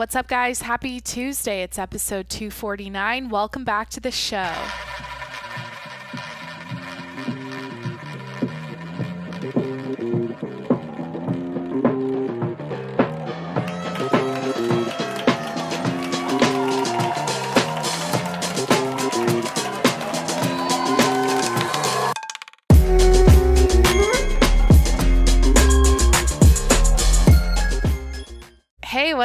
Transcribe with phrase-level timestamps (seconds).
[0.00, 0.62] What's up, guys?
[0.62, 1.62] Happy Tuesday.
[1.62, 3.28] It's episode 249.
[3.28, 4.50] Welcome back to the show.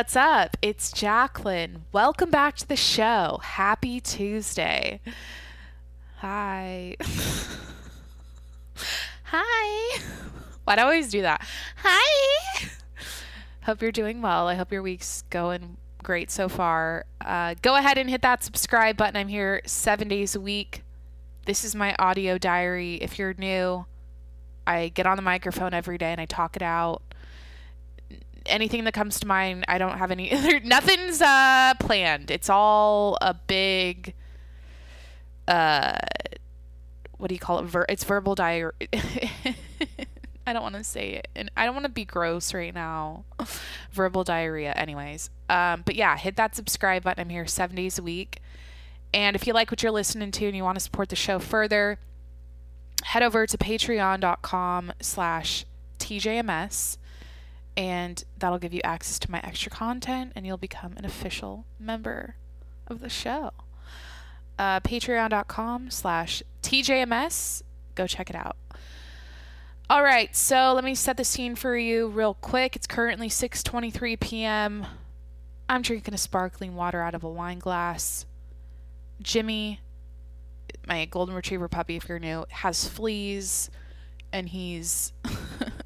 [0.06, 0.56] What's up?
[0.62, 1.86] It's Jacqueline.
[1.92, 3.40] Welcome back to the show.
[3.42, 5.00] Happy Tuesday.
[6.18, 6.96] Hi.
[9.24, 10.00] Hi.
[10.64, 11.44] Why do I always do that?
[11.78, 12.68] Hi.
[13.64, 14.48] Hope you're doing well.
[14.48, 17.08] I hope your week's going great so far.
[17.20, 19.18] Uh, go ahead and hit that subscribe button.
[19.18, 20.84] I'm here seven days a week.
[21.48, 22.98] This is my audio diary.
[22.98, 23.88] If you're new,
[24.68, 27.02] I get on the microphone every day and I talk it out
[28.46, 29.66] anything that comes to mind.
[29.68, 30.62] I don't have any.
[30.64, 32.32] nothing's uh, planned.
[32.32, 34.14] It's all a big.
[35.48, 35.98] Uh,
[37.18, 37.66] what do you call it?
[37.66, 38.72] Ver- it's verbal diary.
[40.48, 43.26] I don't want to say it, and I don't want to be gross right now.
[43.92, 45.32] verbal diarrhea, anyways.
[45.50, 47.22] Um, but yeah, hit that subscribe button.
[47.22, 48.42] I'm here seven days a week,
[49.14, 51.40] and if you like what you're listening to and you want to support the show
[51.40, 51.98] further,
[53.04, 55.66] head over to Patreon.com/slash
[55.98, 56.98] TJMS
[57.78, 62.36] and that'll give you access to my extra content and you'll become an official member
[62.88, 63.52] of the show.
[64.58, 67.62] Uh, patreon.com slash tjms
[67.96, 68.58] go check it out.
[69.90, 72.76] All right so let me set the scene for you real quick.
[72.76, 74.88] It's currently 6.23 p.m
[75.68, 78.26] i'm drinking a sparkling water out of a wine glass.
[79.22, 79.80] Jimmy
[80.88, 83.70] my golden retriever puppy if you're new has fleas
[84.32, 85.14] and he's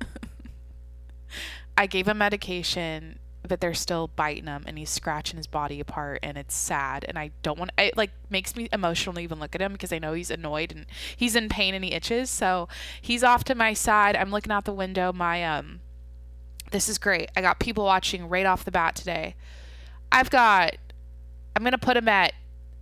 [1.79, 6.19] I gave him medication, but they're still biting him and he's scratching his body apart
[6.21, 9.55] and it's sad and I don't want it like makes me emotional to even look
[9.55, 10.85] at him because I know he's annoyed and
[11.15, 12.29] he's in pain and he itches.
[12.29, 12.67] So
[13.01, 14.17] he's off to my side.
[14.17, 15.13] I'm looking out the window.
[15.13, 15.79] My um
[16.71, 17.31] this is great.
[17.37, 19.35] I got people watching right off the bat today.
[20.11, 20.75] I've got
[21.55, 22.33] I'm going to put them at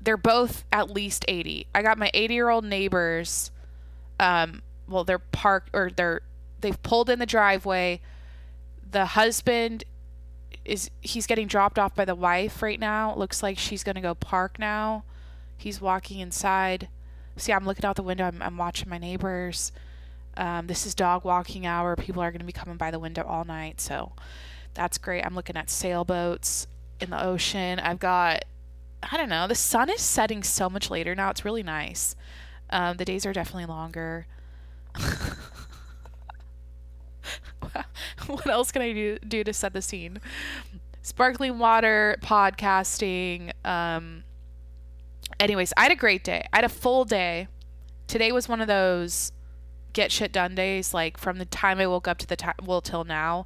[0.01, 1.67] they're both at least 80.
[1.75, 3.51] I got my 80-year-old neighbors
[4.19, 6.21] um well they're parked or they're
[6.61, 8.01] they've pulled in the driveway
[8.91, 9.83] the husband
[10.65, 13.11] is he's getting dropped off by the wife right now.
[13.11, 15.03] It looks like she's gonna go park now.
[15.57, 16.89] He's walking inside.
[17.37, 18.25] See, I'm looking out the window.
[18.25, 19.71] I'm, I'm watching my neighbors.
[20.35, 21.95] Um, this is dog walking hour.
[21.95, 24.11] People are gonna be coming by the window all night, so
[24.73, 25.25] that's great.
[25.25, 26.67] I'm looking at sailboats
[26.99, 27.79] in the ocean.
[27.79, 28.45] I've got,
[29.03, 31.29] I don't know, the sun is setting so much later now.
[31.29, 32.15] It's really nice.
[32.69, 34.27] Um, the days are definitely longer.
[38.27, 40.19] what else can I do, do to set the scene?
[41.01, 43.51] Sparkling water, podcasting.
[43.65, 44.23] Um,
[45.39, 46.45] anyways, I had a great day.
[46.51, 47.47] I had a full day.
[48.07, 49.31] Today was one of those
[49.93, 50.93] get shit done days.
[50.93, 53.45] Like from the time I woke up to the time, well, till now.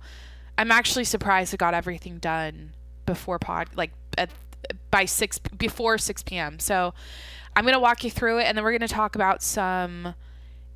[0.58, 2.74] I'm actually surprised I got everything done
[3.06, 4.30] before pod, like at
[4.92, 6.59] by six before six p.m.
[6.59, 6.94] So
[7.56, 10.13] I'm gonna walk you through it, and then we're gonna talk about some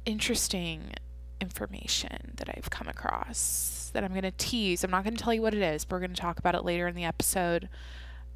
[0.06, 0.94] interesting
[1.46, 4.84] information that I've come across that I'm going to tease.
[4.84, 6.54] I'm not going to tell you what it is, but we're going to talk about
[6.56, 7.70] it later in the episode.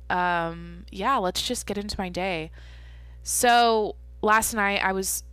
[0.10, 2.50] Um, yeah, let's just get into my day.
[3.24, 5.24] So, last night I was.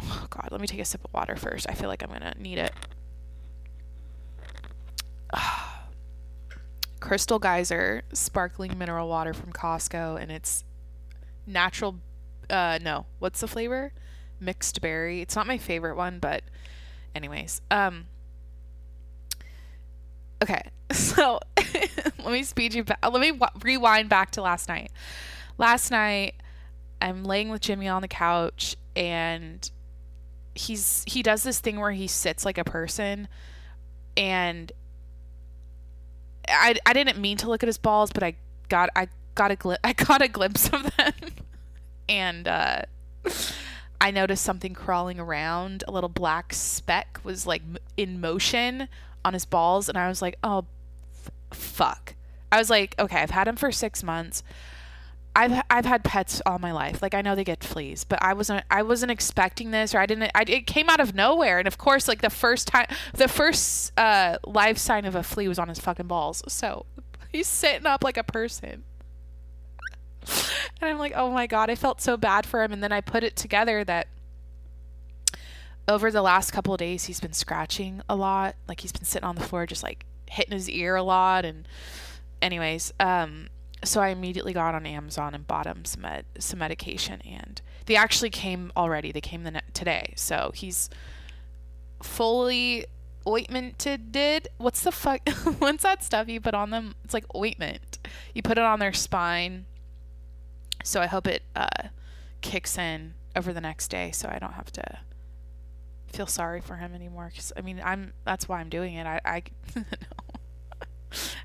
[0.00, 1.66] Oh, God, let me take a sip of water first.
[1.68, 2.72] I feel like I'm going to need it.
[7.00, 10.64] Crystal Geyser sparkling mineral water from Costco, and it's
[11.46, 11.96] natural.
[12.50, 13.92] Uh, no, what's the flavor?
[14.40, 15.20] Mixed berry.
[15.20, 16.42] It's not my favorite one, but
[17.14, 18.06] anyways, um,
[20.42, 22.98] okay, so let me speed you back.
[23.02, 24.90] Let me w- rewind back to last night.
[25.58, 26.34] Last night,
[27.00, 29.68] I'm laying with Jimmy on the couch, and
[30.54, 33.28] he's he does this thing where he sits like a person,
[34.16, 34.70] and
[36.48, 38.34] I I didn't mean to look at his balls, but I
[38.68, 41.12] got I got a gli- I got a glimpse of them,
[42.08, 42.82] and uh.
[44.00, 45.84] I noticed something crawling around.
[45.88, 47.62] A little black speck was like
[47.96, 48.88] in motion
[49.24, 50.66] on his balls, and I was like, oh,
[51.14, 52.14] f- fuck.
[52.50, 54.42] I was like, okay, I've had him for six months.
[55.36, 57.00] I've I've had pets all my life.
[57.00, 60.06] Like I know they get fleas, but I wasn't I wasn't expecting this, or I
[60.06, 60.30] didn't.
[60.34, 63.92] I, it came out of nowhere, and of course, like the first time, the first
[63.98, 66.42] uh, live sign of a flea was on his fucking balls.
[66.48, 66.86] So
[67.32, 68.84] he's sitting up like a person.
[70.80, 72.72] And I'm like, oh my God, I felt so bad for him.
[72.72, 74.08] And then I put it together that
[75.88, 78.56] over the last couple of days, he's been scratching a lot.
[78.68, 81.44] Like he's been sitting on the floor, just like hitting his ear a lot.
[81.44, 81.66] And,
[82.42, 83.48] anyways, um,
[83.84, 87.96] so I immediately got on Amazon and bought him some med- some medication, and they
[87.96, 89.12] actually came already.
[89.12, 90.90] They came the ne- today, so he's
[92.02, 92.86] fully
[93.26, 94.10] ointmented.
[94.10, 95.28] Did what's the fuck?
[95.58, 96.94] what's that stuff you put on them?
[97.04, 97.98] It's like ointment.
[98.34, 99.66] You put it on their spine.
[100.84, 101.88] So I hope it uh,
[102.40, 104.98] kicks in over the next day, so I don't have to
[106.06, 107.30] feel sorry for him anymore.
[107.34, 109.06] Cause I mean, I'm that's why I'm doing it.
[109.06, 109.42] I I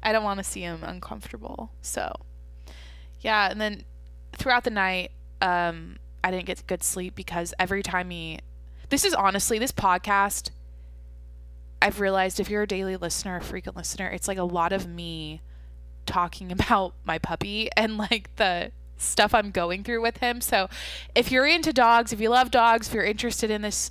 [0.04, 1.72] I don't want to see him uncomfortable.
[1.82, 2.14] So
[3.22, 3.84] yeah, and then
[4.34, 8.40] throughout the night, um, I didn't get good sleep because every time he,
[8.90, 10.50] this is honestly this podcast.
[11.82, 14.88] I've realized if you're a daily listener, a frequent listener, it's like a lot of
[14.88, 15.42] me
[16.06, 18.72] talking about my puppy and like the
[19.04, 20.42] stuff I'm going through with him.
[20.42, 20.70] So
[21.16, 23.90] if you're into dogs, if you love dogs, if you're interested in this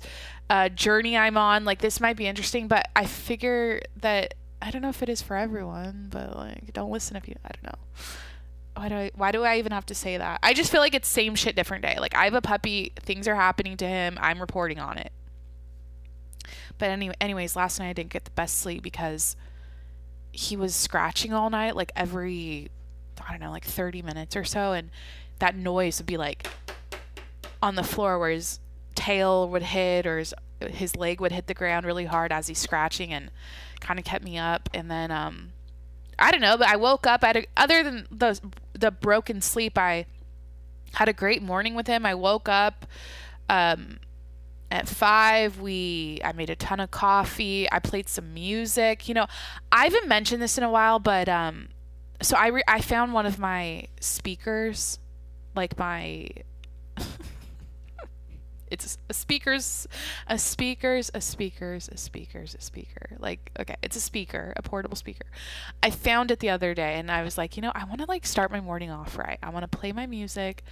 [0.49, 2.67] uh, journey I'm on, like this might be interesting.
[2.67, 6.91] But I figure that I don't know if it is for everyone, but like don't
[6.91, 7.79] listen if you I don't know.
[8.75, 10.39] Why do I why do I even have to say that?
[10.41, 11.97] I just feel like it's same shit different day.
[11.99, 15.11] Like I have a puppy, things are happening to him, I'm reporting on it.
[16.77, 19.35] But anyway, anyways, last night I didn't get the best sleep because
[20.31, 22.69] he was scratching all night, like every
[23.21, 24.89] I don't know, like 30 minutes or so, and
[25.39, 26.47] that noise would be like
[27.61, 28.59] on the floor where his
[28.95, 32.59] tail would hit or his, his leg would hit the ground really hard as he's
[32.59, 33.31] scratching and
[33.79, 34.69] kind of kept me up.
[34.73, 35.51] And then um,
[36.17, 37.23] I don't know, but I woke up.
[37.23, 38.39] At a, other than the
[38.73, 40.05] the broken sleep, I
[40.93, 42.05] had a great morning with him.
[42.05, 42.85] I woke up.
[43.49, 43.99] Um,
[44.71, 49.27] at five we i made a ton of coffee i played some music you know
[49.71, 51.67] i haven't mentioned this in a while but um
[52.23, 54.99] so i re- i found one of my speakers
[55.55, 56.27] like my
[58.73, 59.87] it's a speakers
[60.27, 63.15] a speakers a speakers a speakers a speaker.
[63.19, 65.27] Like okay it's a speaker a portable speaker.
[65.83, 68.05] I found it the other day and i was like you know i want to
[68.07, 69.37] like start my morning off right.
[69.43, 70.63] I want to play my music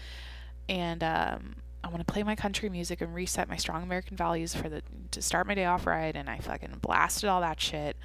[0.68, 4.54] and um I want to play my country music and reset my strong American values
[4.54, 7.98] for the to start my day off right and I fucking blasted all that shit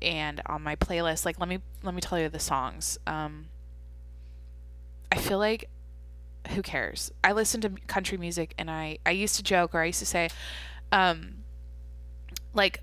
[0.00, 3.46] and on my playlist like let me let me tell you the songs um
[5.10, 5.68] I feel like
[6.50, 7.10] who cares?
[7.22, 10.06] I listen to country music and I I used to joke or I used to
[10.06, 10.30] say
[10.92, 11.44] um
[12.54, 12.80] like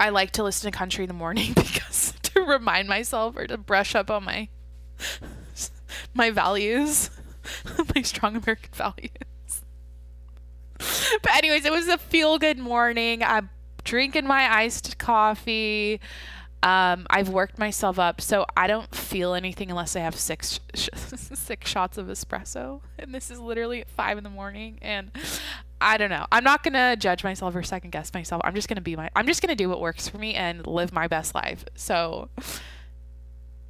[0.00, 3.56] I like to listen to country in the morning because to remind myself or to
[3.56, 4.48] brush up on my
[6.14, 7.10] my values
[7.94, 9.10] my strong American values
[11.22, 13.22] but anyways, it was a feel good morning.
[13.22, 13.50] I'm
[13.84, 16.00] drinking my iced coffee.
[16.62, 20.88] Um, I've worked myself up, so I don't feel anything unless I have six sh-
[20.94, 22.80] six shots of espresso.
[22.98, 25.12] And this is literally at five in the morning, and
[25.80, 26.26] I don't know.
[26.32, 28.42] I'm not gonna judge myself or second guess myself.
[28.44, 29.08] I'm just gonna be my.
[29.14, 31.64] I'm just gonna do what works for me and live my best life.
[31.76, 32.28] So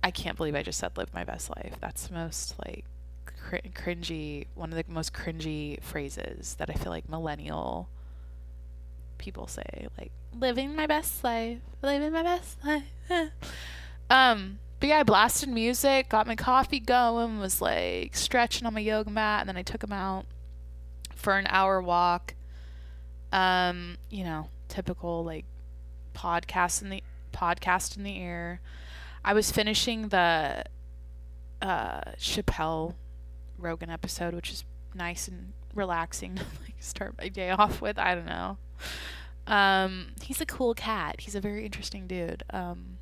[0.03, 1.75] I can't believe I just said live my best life.
[1.81, 2.87] That's the most like
[3.49, 7.89] cr- cringy, one of the most cringy phrases that I feel like millennial
[9.17, 12.85] people say, like living my best life, living my best life.
[14.11, 18.81] um, but yeah, I blasted music, got my coffee going, was like stretching on my
[18.81, 20.27] yoga mat, and then I took him out
[21.15, 22.35] for an hour walk.
[23.33, 25.45] Um, you know, typical like
[26.15, 27.03] podcast in the
[27.33, 28.61] podcast in the ear.
[29.25, 30.65] I was finishing the
[31.61, 32.95] uh Chappelle
[33.59, 37.99] Rogan episode, which is nice and relaxing to like start my day off with.
[37.99, 38.59] I don't know.
[39.47, 41.17] Um, he's a cool cat.
[41.21, 42.43] He's a very interesting dude.
[42.51, 42.99] Um,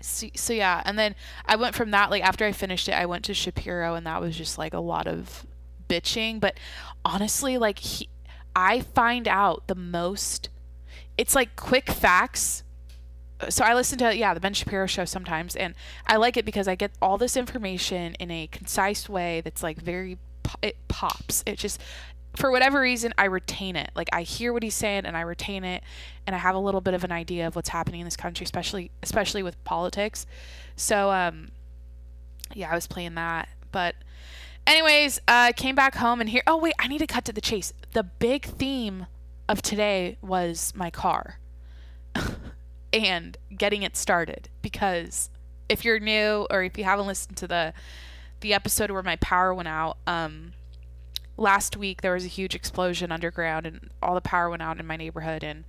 [0.00, 1.14] so, so yeah, and then
[1.46, 4.20] I went from that like after I finished it, I went to Shapiro, and that
[4.20, 5.46] was just like a lot of
[5.88, 6.40] bitching.
[6.40, 6.58] But
[7.04, 8.08] honestly, like he,
[8.56, 10.48] I find out the most.
[11.16, 12.63] It's like quick facts
[13.50, 15.74] so I listen to yeah the Ben Shapiro show sometimes, and
[16.06, 19.78] I like it because I get all this information in a concise way that's like
[19.78, 20.18] very
[20.62, 21.42] it pops.
[21.46, 21.80] It just
[22.36, 23.90] for whatever reason I retain it.
[23.94, 25.82] Like I hear what he's saying and I retain it,
[26.26, 28.44] and I have a little bit of an idea of what's happening in this country,
[28.44, 30.26] especially especially with politics.
[30.76, 31.48] So um,
[32.52, 33.94] yeah, I was playing that, but.
[34.66, 36.40] Anyways, uh, came back home and here.
[36.46, 37.74] Oh wait, I need to cut to the chase.
[37.92, 39.04] The big theme
[39.46, 41.38] of today was my car.
[42.94, 44.48] And getting it started.
[44.62, 45.28] Because
[45.68, 47.72] if you're new or if you haven't listened to the
[48.40, 50.52] the episode where my power went out um
[51.38, 54.86] last week there was a huge explosion underground and all the power went out in
[54.86, 55.64] my neighborhood and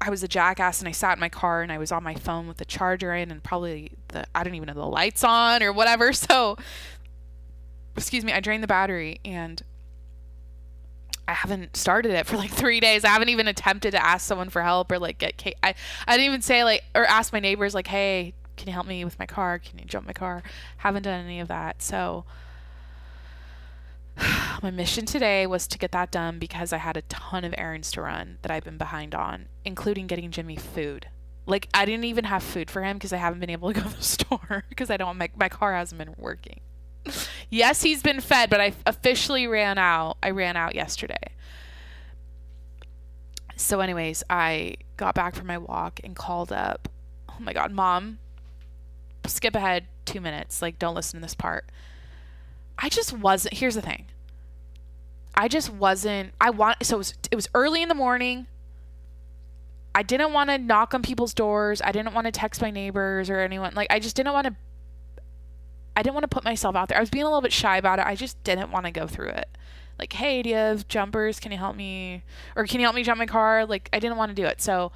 [0.00, 2.14] I was a jackass and I sat in my car and I was on my
[2.14, 5.62] phone with the charger in and probably the I don't even know the lights on
[5.62, 6.12] or whatever.
[6.12, 6.56] So
[7.96, 9.62] excuse me I drained the battery and
[11.26, 13.04] I haven't started it for like three days.
[13.04, 15.42] I haven't even attempted to ask someone for help or like get.
[15.62, 15.74] I
[16.06, 19.04] I didn't even say like or ask my neighbors like, hey, can you help me
[19.04, 19.58] with my car?
[19.58, 20.42] Can you jump my car?
[20.78, 21.82] Haven't done any of that.
[21.82, 22.24] So
[24.62, 27.90] my mission today was to get that done because I had a ton of errands
[27.92, 31.08] to run that I've been behind on, including getting Jimmy food.
[31.46, 33.88] Like I didn't even have food for him because I haven't been able to go
[33.88, 36.60] to the store because I don't my my car hasn't been working.
[37.50, 40.16] Yes, he's been fed, but I officially ran out.
[40.22, 41.16] I ran out yesterday.
[43.56, 46.88] So anyways, I got back from my walk and called up.
[47.28, 48.18] Oh my god, mom.
[49.26, 50.60] Skip ahead 2 minutes.
[50.60, 51.66] Like don't listen to this part.
[52.78, 54.06] I just wasn't here's the thing.
[55.34, 58.46] I just wasn't I want so it was it was early in the morning.
[59.94, 61.80] I didn't want to knock on people's doors.
[61.80, 63.74] I didn't want to text my neighbors or anyone.
[63.74, 64.56] Like I just didn't want to
[65.96, 66.98] I didn't want to put myself out there.
[66.98, 68.06] I was being a little bit shy about it.
[68.06, 69.48] I just didn't want to go through it.
[69.98, 71.38] Like, hey, do you have jumpers?
[71.38, 72.24] Can you help me?
[72.56, 73.64] Or can you help me jump my car?
[73.64, 74.60] Like, I didn't want to do it.
[74.60, 74.90] So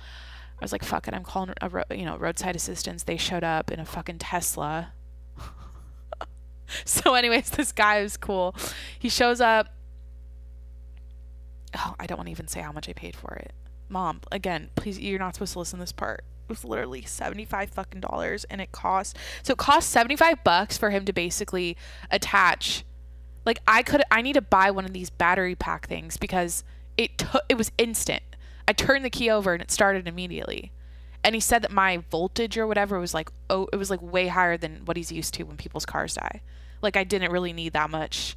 [0.61, 1.14] I was like, fuck it.
[1.14, 3.05] I'm calling a ro- you know roadside assistance.
[3.05, 4.93] They showed up in a fucking Tesla.
[6.85, 8.57] so, anyways, this guy was cool.
[8.99, 9.69] He shows up.
[11.76, 13.52] Oh, I don't want to even say how much I paid for it.
[13.88, 16.25] Mom, again, please, you're not supposed to listen to this part.
[16.49, 21.05] Was literally 75 fucking dollars and it cost so it cost 75 bucks for him
[21.05, 21.76] to basically
[22.11, 22.85] attach
[23.49, 26.64] like I could I need to buy one of these battery pack things because
[26.99, 28.23] it took it was instant.
[28.69, 30.71] I turned the key over and it started immediately.
[31.25, 34.28] And he said that my voltage or whatever was like oh it was like way
[34.28, 36.43] higher than what he's used to when people's cars die.
[36.83, 38.37] Like I didn't really need that much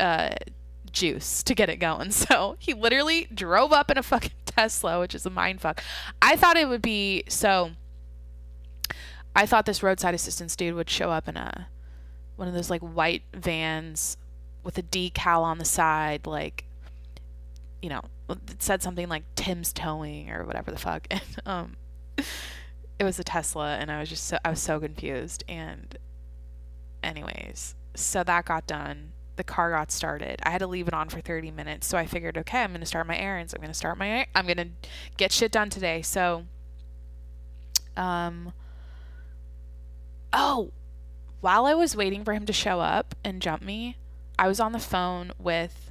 [0.00, 0.34] uh
[0.90, 2.10] juice to get it going.
[2.30, 5.82] So he literally drove up in a fucking Tesla, which is a mind fuck.
[6.20, 7.70] I thought it would be so.
[9.34, 11.68] I thought this roadside assistance dude would show up in a
[12.36, 14.16] one of those like white vans
[14.62, 16.64] with a decal on the side, like
[17.80, 21.06] you know, it said something like Tim's towing or whatever the fuck.
[21.10, 21.76] And um
[22.98, 25.96] it was a Tesla and I was just so I was so confused and
[27.02, 30.38] anyways, so that got done the car got started.
[30.42, 31.86] I had to leave it on for 30 minutes.
[31.86, 33.54] So I figured, okay, I'm going to start my errands.
[33.54, 34.68] I'm going to start my, I'm going to
[35.16, 36.02] get shit done today.
[36.02, 36.44] So,
[37.96, 38.52] um,
[40.34, 40.72] oh,
[41.40, 43.96] while I was waiting for him to show up and jump me,
[44.38, 45.90] I was on the phone with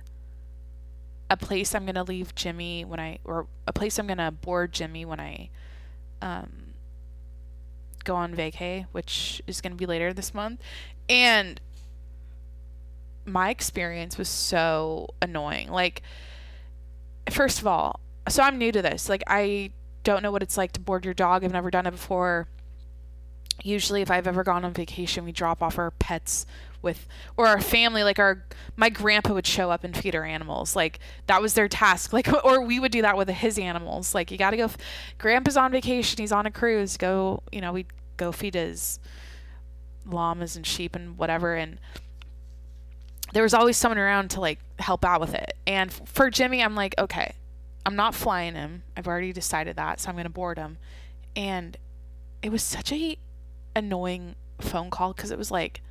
[1.32, 4.30] a place I'm going to leave Jimmy when I, or a place I'm going to
[4.30, 5.50] board Jimmy when I,
[6.22, 6.76] um,
[8.04, 10.62] go on vacay, which is going to be later this month.
[11.10, 11.60] And
[13.26, 15.70] my experience was so annoying.
[15.70, 16.02] Like,
[17.30, 19.10] first of all, so I'm new to this.
[19.10, 19.72] Like, I
[20.04, 21.44] don't know what it's like to board your dog.
[21.44, 22.48] I've never done it before.
[23.64, 26.46] Usually, if I've ever gone on vacation, we drop off our pets
[26.82, 28.04] with, or our family.
[28.04, 28.46] Like, our
[28.78, 30.76] my grandpa would show up and feed our animals.
[30.76, 32.14] Like, that was their task.
[32.20, 34.16] Like, or we would do that with his animals.
[34.16, 34.70] Like, you got to go.
[35.18, 36.20] Grandpa's on vacation.
[36.20, 36.96] He's on a cruise.
[36.96, 39.00] Go, you know, we'd go feed his
[40.06, 41.56] llamas and sheep and whatever.
[41.56, 41.80] And
[43.34, 45.54] there was always someone around to like help out with it.
[45.68, 47.34] And for Jimmy, I'm like, okay,
[47.86, 48.84] I'm not flying him.
[48.98, 50.78] I've already decided that, so I'm gonna board him.
[51.36, 51.78] And
[52.42, 53.18] it was such a
[53.76, 55.82] annoying phone call because it was like,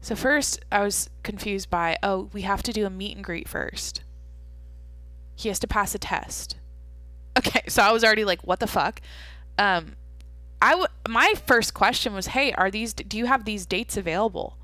[0.00, 3.48] so first I was confused by, oh, we have to do a meet and greet
[3.48, 4.02] first.
[5.36, 6.56] He has to pass a test.
[7.34, 9.00] Okay, so I was already like, what the fuck?
[9.56, 9.96] Um,
[10.60, 12.92] I w- my first question was, hey, are these?
[12.92, 14.58] Do you have these dates available?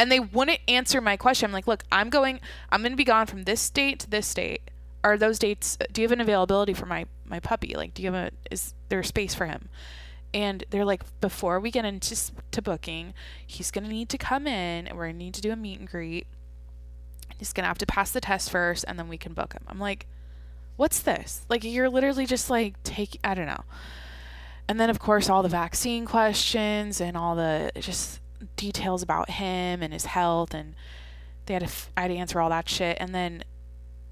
[0.00, 1.44] And they wouldn't answer my question.
[1.44, 2.40] I'm like, look, I'm going,
[2.72, 4.62] I'm going to be gone from this date to this date.
[5.04, 5.76] Are those dates?
[5.92, 7.74] Do you have an availability for my my puppy?
[7.76, 8.50] Like, do you have a?
[8.50, 9.68] Is there space for him?
[10.32, 12.16] And they're like, before we get into
[12.50, 13.12] to booking,
[13.46, 15.88] he's gonna need to come in, and we're gonna need to do a meet and
[15.88, 16.26] greet.
[17.38, 19.64] He's gonna have to pass the test first, and then we can book him.
[19.68, 20.06] I'm like,
[20.76, 21.44] what's this?
[21.50, 23.18] Like, you're literally just like take.
[23.22, 23.64] I don't know.
[24.66, 28.20] And then of course all the vaccine questions and all the just
[28.56, 30.74] details about him and his health and
[31.46, 32.96] they had to f- I had to answer all that shit.
[33.00, 33.44] And then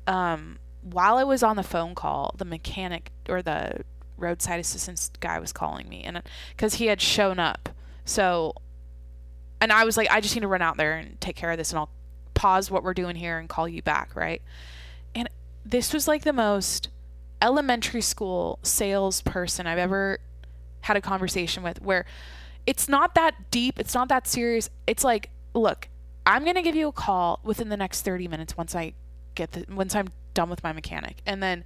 [0.06, 3.84] um while I was on the phone call the mechanic or the
[4.16, 6.22] roadside assistance guy was calling me and
[6.56, 7.68] cuz he had shown up.
[8.04, 8.54] So
[9.60, 11.58] and I was like I just need to run out there and take care of
[11.58, 11.90] this and I'll
[12.34, 14.42] pause what we're doing here and call you back right?
[15.14, 15.28] And
[15.64, 16.88] this was like the most
[17.40, 20.18] elementary school salesperson I've ever
[20.82, 22.04] had a conversation with where
[22.68, 23.78] it's not that deep.
[23.78, 24.68] It's not that serious.
[24.86, 25.88] It's like, look,
[26.26, 28.92] I'm gonna give you a call within the next 30 minutes once I
[29.34, 31.64] get the once I'm done with my mechanic, and then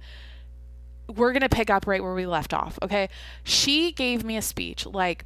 [1.13, 2.79] we're gonna pick up right where we left off.
[2.81, 3.09] Okay?
[3.43, 5.25] She gave me a speech like,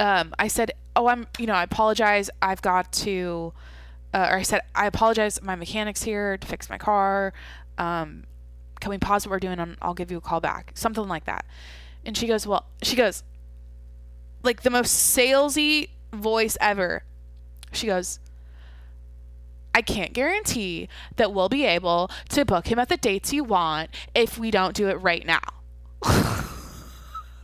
[0.00, 2.30] um, I said, oh, I'm, you know, I apologize.
[2.40, 3.52] I've got to,
[4.14, 5.42] uh, or I said, I apologize.
[5.42, 7.34] My mechanic's here to fix my car.
[7.76, 8.24] Um,
[8.80, 10.72] can we pause what we're doing and I'll give you a call back?
[10.74, 11.44] Something like that.
[12.06, 13.22] And she goes, well, she goes,
[14.44, 17.02] like the most salesy voice ever.
[17.72, 18.20] She goes,
[19.74, 23.90] I can't guarantee that we'll be able to book him at the dates you want
[24.14, 25.40] if we don't do it right now.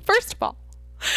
[0.05, 0.57] First of all,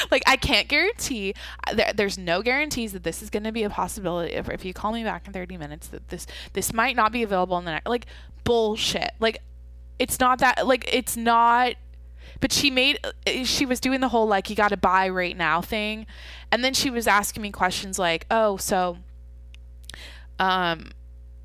[0.10, 1.34] like I can't guarantee
[1.68, 4.66] uh, there, there's no guarantees that this is going to be a possibility if, if
[4.66, 7.66] you call me back in 30 minutes that this this might not be available in
[7.66, 8.06] the next like
[8.44, 9.40] bullshit like
[10.00, 11.74] it's not that like it's not
[12.44, 13.00] but she made
[13.46, 16.06] she was doing the whole like you got to buy right now thing.
[16.52, 18.98] And then she was asking me questions like oh so
[20.40, 20.92] um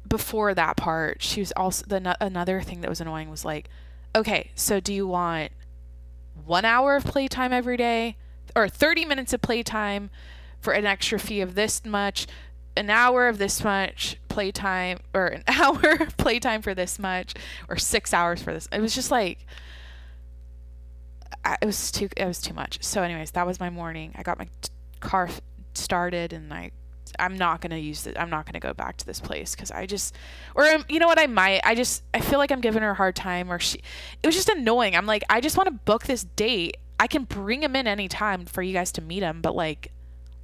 [0.09, 3.69] before that part she was also the another thing that was annoying was like
[4.17, 5.53] okay so do you want
[6.45, 8.17] one hour of playtime every day?
[8.57, 10.11] Or 30 minutes of playtime
[10.59, 12.27] for an extra fee of this much
[12.77, 17.35] an hour of this much playtime or an hour of playtime for this much
[17.69, 18.69] or six hours for this.
[18.73, 19.47] It was just like
[21.61, 22.83] it was too it was too much.
[22.83, 24.13] So anyways that was my morning.
[24.17, 25.29] I got my t- car
[25.79, 26.71] started and i
[27.19, 29.55] i'm not going to use it i'm not going to go back to this place
[29.55, 30.15] because i just
[30.55, 32.91] or um, you know what i might i just i feel like i'm giving her
[32.91, 33.79] a hard time or she
[34.23, 34.95] it was just annoying.
[34.95, 36.77] I'm like i just want to book this date.
[37.01, 39.93] I can bring him in anytime for you guys to meet him but like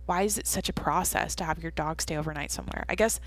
[0.06, 2.84] why is it such a process to have your dog stay overnight somewhere?
[2.90, 3.20] I guess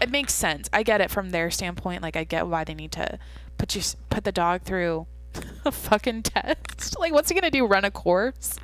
[0.00, 0.70] it makes sense.
[0.72, 2.02] I get it from their standpoint.
[2.02, 3.18] Like i get why they need to
[3.58, 5.06] put you put the dog through
[5.64, 6.98] a fucking test.
[6.98, 7.66] Like, what's he gonna do?
[7.66, 8.58] Run a course?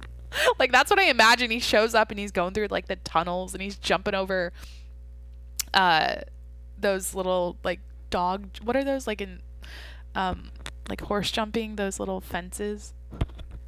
[0.59, 1.51] like, that's what I imagine.
[1.51, 4.53] He shows up and he's going through like the tunnels and he's jumping over,
[5.75, 6.17] uh,
[6.79, 8.49] those little like dog.
[8.63, 9.41] What are those like in,
[10.15, 10.51] um,
[10.89, 11.77] like horse jumping?
[11.77, 12.95] Those little fences.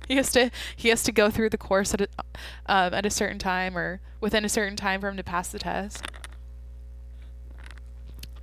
[0.08, 2.08] He has to he has to go through the course at a,
[2.66, 5.58] um, at a certain time or within a certain time for him to pass the
[5.60, 6.04] test.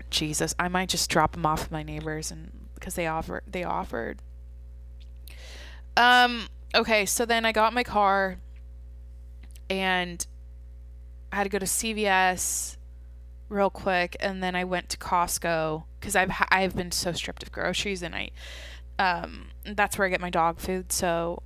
[0.09, 3.63] Jesus, I might just drop him off at my neighbors and because they offer they
[3.63, 4.21] offered
[5.97, 8.37] um, okay, so then I got my car
[9.69, 10.25] and
[11.31, 12.77] I had to go to CVS
[13.49, 17.51] real quick and then I went to Costco cuz I've I've been so stripped of
[17.51, 18.29] groceries and I
[18.99, 20.91] um that's where I get my dog food.
[20.91, 21.41] So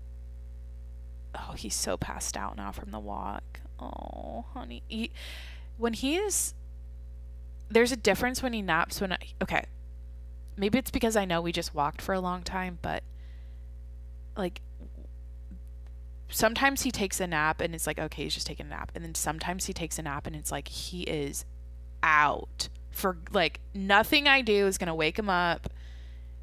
[1.36, 3.62] oh, he's so passed out now from the walk.
[3.80, 4.84] Oh, honey.
[4.88, 5.12] He,
[5.78, 6.54] when he's
[7.70, 9.66] there's a difference when he naps when I okay.
[10.58, 13.04] Maybe it's because I know we just walked for a long time, but
[14.38, 14.62] like
[16.30, 18.92] sometimes he takes a nap and it's like okay he's just taking a nap.
[18.96, 21.46] And then sometimes he takes a nap and it's like he is
[22.04, 25.72] out for like nothing i do is going to wake him up.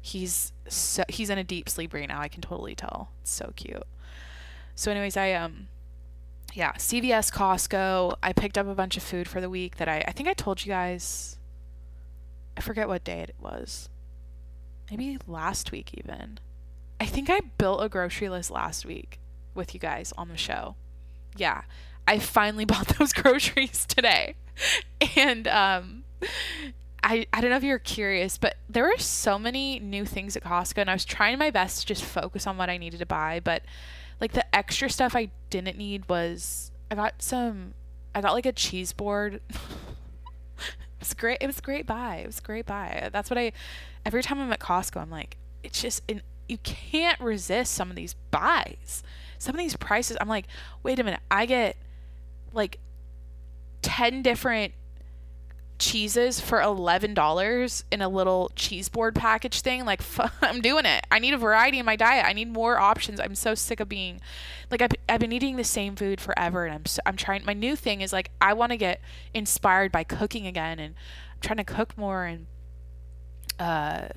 [0.01, 2.21] He's so he's in a deep sleep right now.
[2.21, 3.11] I can totally tell.
[3.21, 3.83] It's so cute.
[4.75, 5.67] So anyways i um
[6.53, 8.15] yeah cvs costco.
[8.23, 10.33] I picked up a bunch of food for the week that i i think i
[10.33, 11.37] told you guys.
[12.55, 13.89] I forget what day it was.
[14.89, 16.39] Maybe last week even
[16.99, 19.19] I think I built a grocery list last week
[19.55, 20.75] with you guys on the show.
[21.37, 21.63] Yeah,
[22.07, 24.35] I finally bought those groceries today.
[25.15, 26.03] And um,
[27.03, 30.43] I, I don't know if you're curious, but there were so many new things at
[30.43, 33.05] Costco, and I was trying my best to just focus on what I needed to
[33.05, 33.39] buy.
[33.39, 33.63] But
[34.19, 37.73] like the extra stuff I didn't need was I got some,
[38.13, 39.35] I got like a cheese board.
[39.49, 41.37] it was great.
[41.39, 42.17] It was a great buy.
[42.17, 43.09] It was a great buy.
[43.13, 43.53] That's what I,
[44.05, 47.95] every time I'm at Costco, I'm like, it's just an you can't resist some of
[47.95, 49.03] these buys.
[49.37, 50.47] Some of these prices, I'm like,
[50.83, 51.77] wait a minute, I get
[52.53, 52.79] like
[53.81, 54.73] 10 different
[55.77, 59.85] cheeses for $11 in a little cheese board package thing?
[59.85, 60.01] Like
[60.41, 61.05] i'm doing it.
[61.09, 62.25] I need a variety in my diet.
[62.25, 63.19] I need more options.
[63.19, 64.19] I'm so sick of being
[64.71, 67.53] like i've, I've been eating the same food forever and i'm so, i'm trying my
[67.53, 69.01] new thing is like i want to get
[69.33, 70.95] inspired by cooking again and
[71.33, 72.45] i'm trying to cook more and
[73.59, 74.07] uh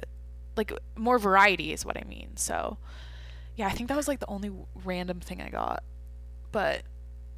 [0.57, 2.37] like more variety is what I mean.
[2.37, 2.79] So,
[3.57, 4.51] yeah, I think that was like the only
[4.85, 5.83] random thing I got.
[6.51, 6.83] But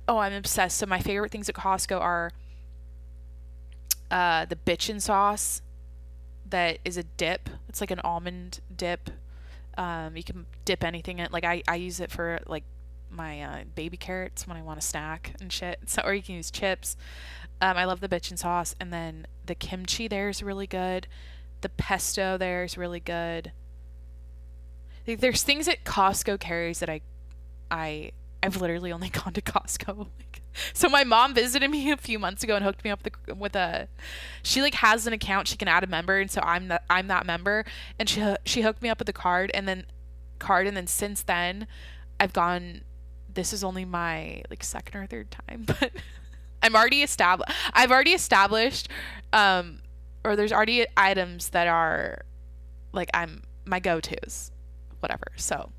[0.08, 0.78] oh, I'm obsessed.
[0.78, 2.32] So my favorite things at Costco are
[4.10, 5.62] uh, the bitchin sauce
[6.48, 7.48] that is a dip.
[7.68, 9.10] It's like an almond dip.
[9.76, 11.28] Um, you can dip anything in.
[11.32, 12.64] Like I, I use it for like
[13.10, 15.80] my uh, baby carrots when I want a snack and shit.
[15.86, 16.96] So or you can use chips.
[17.60, 21.06] Um, I love the bitchin sauce, and then the kimchi there is really good.
[21.64, 23.52] The pesto there is really good.
[25.06, 27.00] There's things that Costco carries that I,
[27.70, 30.08] I, I've literally only gone to Costco.
[30.74, 33.56] so my mom visited me a few months ago and hooked me up the, with
[33.56, 33.88] a.
[34.42, 37.06] She like has an account she can add a member, and so I'm that I'm
[37.08, 37.64] that member,
[37.98, 39.86] and she she hooked me up with a card, and then
[40.38, 41.66] card, and then since then,
[42.20, 42.82] I've gone.
[43.32, 45.92] This is only my like second or third time, but
[46.62, 47.50] I'm already established.
[47.72, 48.90] I've already established
[49.32, 49.78] um,
[50.24, 52.24] or there's already items that are
[52.92, 54.50] like I'm my go-tos,
[55.00, 55.26] whatever.
[55.36, 55.70] So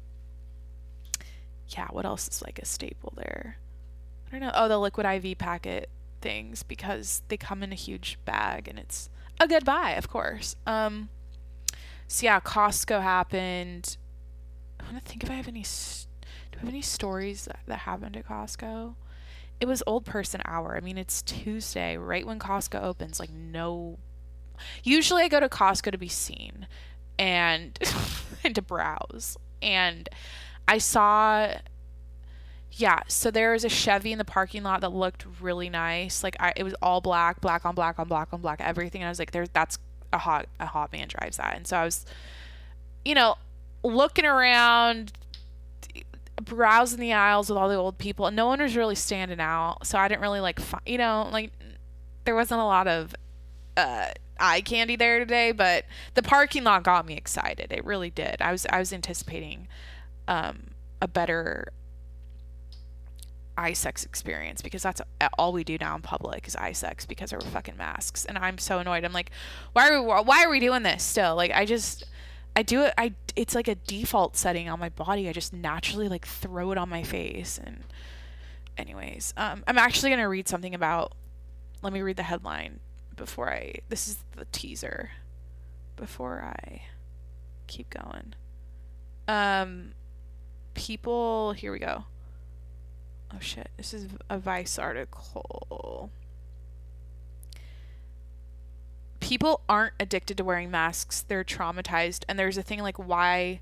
[1.70, 3.58] yeah, what else is like a staple there?
[4.28, 4.52] I don't know.
[4.54, 5.90] Oh, the liquid IV packet
[6.22, 10.56] things because they come in a huge bag and it's a good buy, of course.
[10.66, 11.10] Um,
[12.08, 13.98] so yeah, Costco happened.
[14.80, 15.64] I want to think if I have any.
[15.64, 18.96] Do I have any stories that, that happened at Costco?
[19.60, 20.76] It was old person hour.
[20.76, 23.20] I mean, it's Tuesday, right when Costco opens.
[23.20, 24.00] Like no.
[24.84, 26.68] Usually, I go to Costco to be seen,
[27.18, 27.78] and
[28.44, 29.38] and to browse.
[29.62, 30.10] And
[30.68, 31.54] I saw
[32.78, 36.24] yeah, so there was a Chevy in the parking lot that looked really nice.
[36.24, 39.02] Like I, it was all black, black on black on black on black, everything.
[39.02, 39.80] And I was like, "There's that's
[40.12, 42.06] a hot a hot man drives that." And so I was,
[43.06, 43.36] you know,
[43.82, 45.14] looking around,
[46.44, 49.88] browsing the aisles with all the old people, and no one was really standing out.
[49.88, 51.54] So I didn't really like, you know, like
[52.26, 53.16] there wasn't a lot of
[53.78, 57.72] uh, eye candy there today, but the parking lot got me excited.
[57.72, 58.38] It really did.
[58.42, 59.68] I was I was anticipating
[60.28, 60.72] um,
[61.02, 61.72] a better
[63.58, 65.02] eye sex experience because that's
[65.38, 68.26] all we do now in public is eye sex because of our fucking masks.
[68.26, 69.06] And i'm so annoyed.
[69.06, 69.32] I'm like
[69.74, 71.36] why are we why are we doing this still?
[71.36, 72.04] Like i just
[72.56, 75.30] i do it i it's like a default setting on my body.
[75.30, 77.60] I just naturally like throw it on my face.
[77.64, 77.84] And
[78.78, 81.14] anyways um i'm actually going to read something about
[81.82, 82.80] let me read the headline
[83.16, 85.12] before i this is the teaser.
[85.96, 86.84] Before i
[87.68, 88.34] keep going.
[89.28, 89.94] Um
[90.74, 92.06] people here we go.
[93.34, 96.12] Oh shit, this is a Vice article.
[99.20, 102.24] People aren't addicted to wearing masks, they're traumatized.
[102.30, 103.62] And there's a thing like why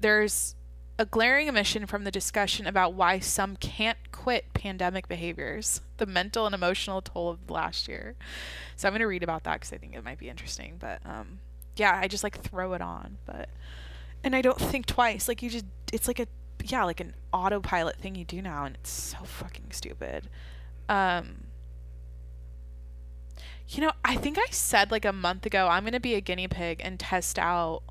[0.00, 0.54] there's
[0.98, 6.44] a glaring omission from the discussion about why some can't quit pandemic behaviors, the mental
[6.44, 8.16] and emotional toll of last year.
[8.74, 10.76] So I'm going to read about that because I think it might be interesting.
[10.78, 11.38] But um,
[11.76, 13.48] yeah, I just like throw it on, but
[14.24, 15.28] and I don't think twice.
[15.28, 16.26] Like you just, it's like a
[16.64, 20.28] yeah, like an autopilot thing you do now, and it's so fucking stupid.
[20.88, 21.44] Um,
[23.68, 26.48] you know, I think I said like a month ago I'm gonna be a guinea
[26.48, 27.82] pig and test out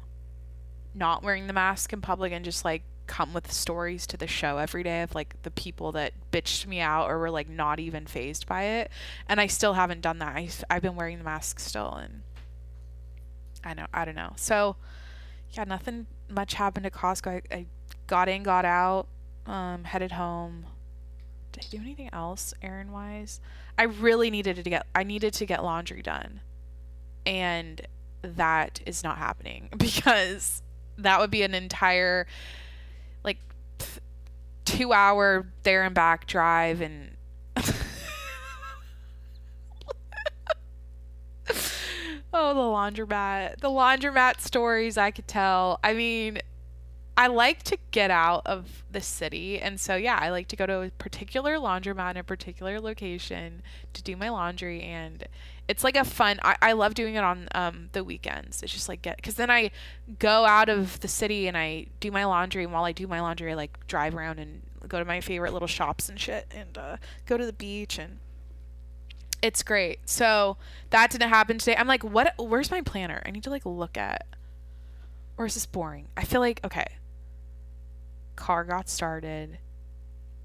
[0.94, 4.58] not wearing the mask in public and just like come with stories to the show
[4.58, 8.06] every day of like the people that bitched me out or were like not even
[8.06, 8.92] phased by it.
[9.28, 10.36] And I still haven't done that.
[10.36, 12.22] I, I've been wearing the mask still and
[13.64, 14.34] I know, I don't know.
[14.36, 14.76] So
[15.52, 17.42] yeah, nothing much happened at Costco.
[17.52, 17.66] I, I
[18.06, 19.08] got in, got out,
[19.46, 20.66] um, headed home.
[21.52, 23.40] Did I do anything else errand wise?
[23.78, 26.42] I really needed to get I needed to get laundry done.
[27.26, 27.82] And
[28.22, 30.62] that is not happening because
[30.98, 32.28] that would be an entire
[33.24, 33.40] like
[34.66, 37.16] 2 hour there and back drive and
[42.34, 43.62] Oh, the laundromat.
[43.62, 45.80] The laundromat stories I could tell.
[45.84, 46.40] I mean,
[47.18, 49.60] I like to get out of the city.
[49.60, 53.62] And so, yeah, I like to go to a particular laundromat in a particular location
[53.94, 54.82] to do my laundry.
[54.84, 55.28] And
[55.68, 58.64] it's like a fun, I, I love doing it on um, the weekends.
[58.64, 59.72] It's just like get, because then I
[60.20, 62.64] go out of the city and I do my laundry.
[62.64, 65.54] And while I do my laundry, I like drive around and go to my favorite
[65.54, 68.20] little shops and shit and uh, go to the beach and
[69.42, 70.00] it's great.
[70.06, 70.58] So
[70.90, 71.76] that didn't happen today.
[71.76, 72.34] I'm like, what?
[72.38, 73.22] Where's my planner?
[73.26, 74.26] I need to like look at.
[75.38, 76.08] Or is this boring?
[76.18, 76.88] I feel like okay
[78.38, 79.58] car got started.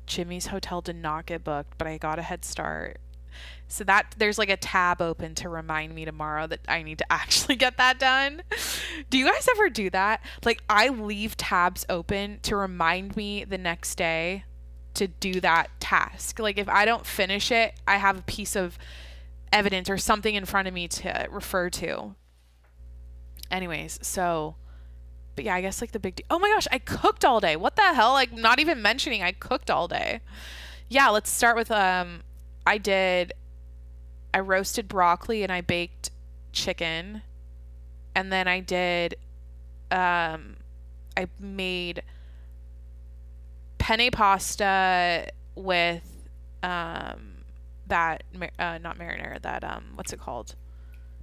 [0.06, 2.98] Jimmy's hotel did not get booked, but I got a head start.
[3.68, 7.06] So that there's like a tab open to remind me tomorrow that I need to
[7.12, 8.42] actually get that done.
[9.10, 10.22] Do you guys ever do that?
[10.44, 14.44] Like I leave tabs open to remind me the next day
[14.94, 16.38] to do that task.
[16.38, 18.78] Like if I don't finish it, I have a piece of
[19.52, 22.14] evidence or something in front of me to refer to.
[23.50, 24.56] Anyways, so
[25.34, 26.22] but yeah, I guess like the big.
[26.30, 27.56] oh my gosh, I cooked all day.
[27.56, 28.12] What the hell?
[28.12, 30.20] Like not even mentioning I cooked all day.
[30.88, 32.22] Yeah, let's start with um.
[32.66, 33.32] I did.
[34.34, 36.10] I roasted broccoli and I baked
[36.52, 37.22] chicken,
[38.14, 39.16] and then I did.
[39.90, 40.56] Um,
[41.16, 42.02] I made
[43.78, 46.28] penne pasta with
[46.62, 47.32] um
[47.88, 48.22] that
[48.58, 50.54] uh, not marinara that um what's it called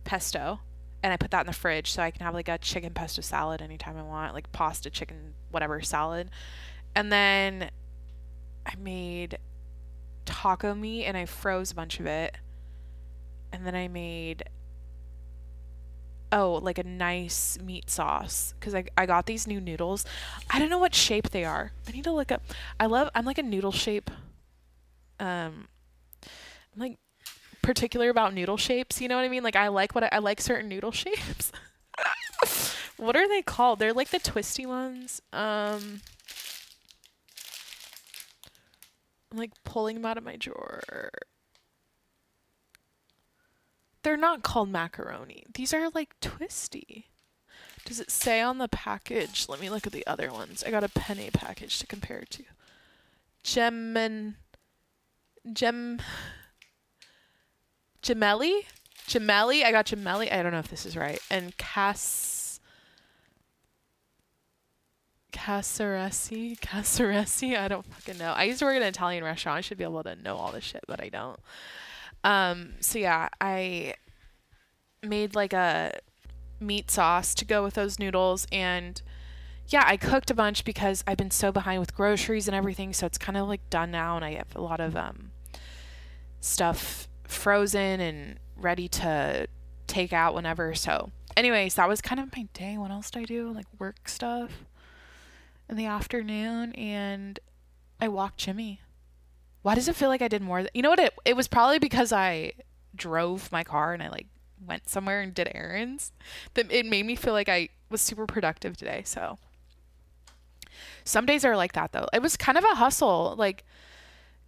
[0.04, 0.60] pesto
[1.02, 3.22] and I put that in the fridge so I can have like a chicken pesto
[3.22, 6.30] salad anytime I want, like pasta, chicken, whatever salad.
[6.94, 7.70] And then
[8.66, 9.38] I made
[10.26, 12.38] taco meat and I froze a bunch of it.
[13.52, 14.44] And then I made
[16.32, 20.06] oh, like a nice meat sauce cuz I I got these new noodles.
[20.50, 21.72] I don't know what shape they are.
[21.88, 22.44] I need to look up.
[22.80, 24.12] I love I'm like a noodle shape
[25.20, 25.68] um
[26.74, 26.98] I'm like
[27.62, 29.02] particular about noodle shapes.
[29.02, 29.44] You know what I mean?
[29.44, 31.52] Like I like what I, I like certain noodle shapes.
[32.98, 33.80] what are they called?
[33.80, 35.22] They're like the twisty ones.
[35.34, 36.02] Um
[39.32, 40.82] I'm like pulling them out of my drawer.
[44.04, 45.46] They're not called macaroni.
[45.54, 47.08] These are like twisty.
[47.86, 49.48] Does it say on the package?
[49.50, 50.64] Let me look at the other ones.
[50.64, 52.44] I got a penne package to compare to.
[53.44, 54.36] Gem and
[55.54, 56.00] Gem
[58.02, 58.66] Gemelli?
[59.08, 59.64] Gemelli?
[59.64, 60.32] I got Gemelli.
[60.32, 61.20] I don't know if this is right.
[61.30, 62.39] And Cas
[65.32, 66.60] Casaresi?
[66.60, 67.58] Casaresi?
[67.58, 68.34] I don't fucking know.
[68.34, 69.58] I used to work at an Italian restaurant.
[69.58, 71.40] I should be able to know all this shit, but I don't.
[72.24, 73.96] Um, so yeah, I
[75.02, 75.94] made like a
[76.60, 79.02] meat sauce to go with those noodles and
[79.68, 83.06] yeah, I cooked a bunch because I've been so behind with groceries and everything, so
[83.06, 85.32] it's kind of like done now and I have a lot of um
[86.42, 89.48] stuff frozen and ready to
[89.86, 90.74] take out whenever.
[90.74, 92.78] So, anyways, that was kind of my day.
[92.78, 93.52] What else did I do?
[93.52, 94.66] Like work stuff
[95.70, 97.40] in the afternoon and
[98.02, 98.82] I walked Jimmy.
[99.62, 100.60] Why does it feel like I did more?
[100.60, 101.00] Th- you know what?
[101.00, 102.54] It it was probably because I
[102.96, 104.28] drove my car and I like
[104.66, 106.12] went somewhere and did errands
[106.54, 109.04] that it made me feel like I was super productive today.
[109.06, 109.38] So
[111.04, 112.08] some days are like that though.
[112.14, 113.36] It was kind of a hustle.
[113.38, 113.64] Like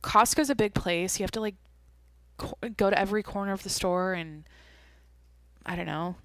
[0.02, 1.20] Costco's a big place.
[1.20, 1.56] You have to like
[2.38, 4.46] co- go to every corner of the store and
[5.66, 6.16] I don't know.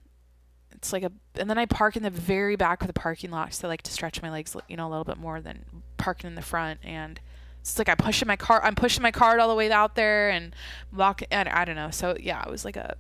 [0.77, 3.55] It's like a and then I park in the very back of the parking lot
[3.55, 5.65] so I like to stretch my legs, you know, a little bit more than
[5.97, 7.21] parking in the front and
[7.61, 10.31] it's like I pushing my car I'm pushing my cart all the way out there
[10.31, 10.55] and
[10.95, 11.91] walk and I don't know.
[11.91, 12.97] So yeah, it was like a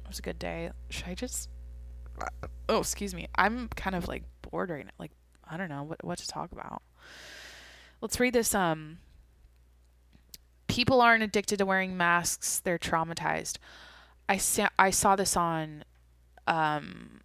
[0.00, 0.70] it was a good day.
[0.90, 1.48] Should I just
[2.68, 3.28] Oh, excuse me.
[3.36, 4.92] I'm kind of like bored right now.
[4.98, 5.12] Like
[5.48, 6.82] I don't know what what to talk about.
[8.00, 8.98] Let's read this um
[10.68, 13.58] people aren't addicted to wearing masks, they're traumatized.
[14.28, 14.40] I
[14.78, 15.84] I saw this on
[16.48, 17.20] um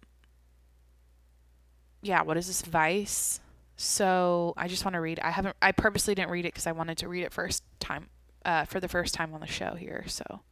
[2.04, 3.40] yeah, what is this Vice?
[3.76, 5.18] So I just want to read.
[5.20, 5.56] I haven't.
[5.60, 8.08] I purposely didn't read it because I wanted to read it first time,
[8.44, 10.04] uh, for the first time on the show here.
[10.06, 10.42] So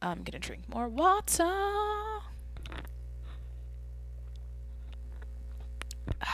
[0.00, 1.50] I'm gonna drink more water.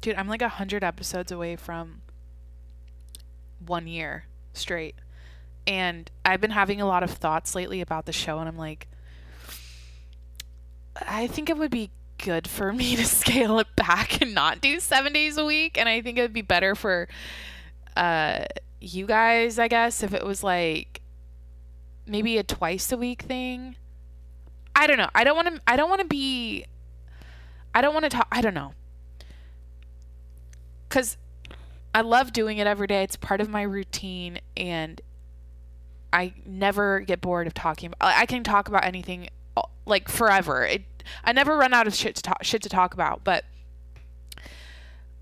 [0.00, 2.02] Dude, I'm like a hundred episodes away from
[3.66, 4.94] one year straight,
[5.66, 8.86] and I've been having a lot of thoughts lately about the show, and I'm like,
[11.06, 11.90] I think it would be
[12.22, 15.78] good for me to scale it back and not do seven days a week.
[15.78, 17.08] And I think it would be better for
[17.96, 18.44] uh,
[18.80, 21.00] you guys, I guess, if it was like
[22.06, 23.76] maybe a twice a week thing.
[24.74, 25.10] I don't know.
[25.14, 25.60] I don't want to.
[25.66, 26.64] I don't want to be.
[27.74, 28.28] I don't want to talk.
[28.30, 28.72] I don't know.
[30.88, 31.18] Cause
[31.94, 33.02] I love doing it every day.
[33.02, 35.00] It's part of my routine, and
[36.12, 37.92] I never get bored of talking.
[38.00, 39.28] I can talk about anything
[39.86, 40.64] like forever.
[40.64, 40.82] It
[41.24, 43.44] I never run out of shit to talk shit to talk about, but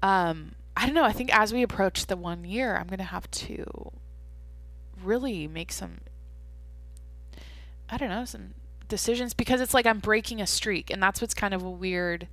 [0.03, 3.31] um I don't know, I think as we approach the 1 year, I'm to have
[3.31, 3.92] to
[5.03, 5.99] really make some
[7.88, 8.55] I don't know, some
[8.88, 12.29] decisions because it's like I'm breaking a streak and that's what's kind of a weird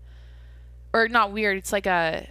[0.93, 2.27] or not weird, it's like a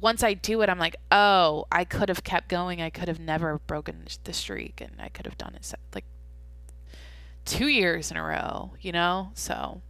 [0.00, 2.80] once I do it, I'm like, oh, I could have kept going.
[2.80, 6.04] I could have never broken the streak, and I could have done it like
[7.48, 9.30] two years in a row, you know?
[9.34, 9.82] So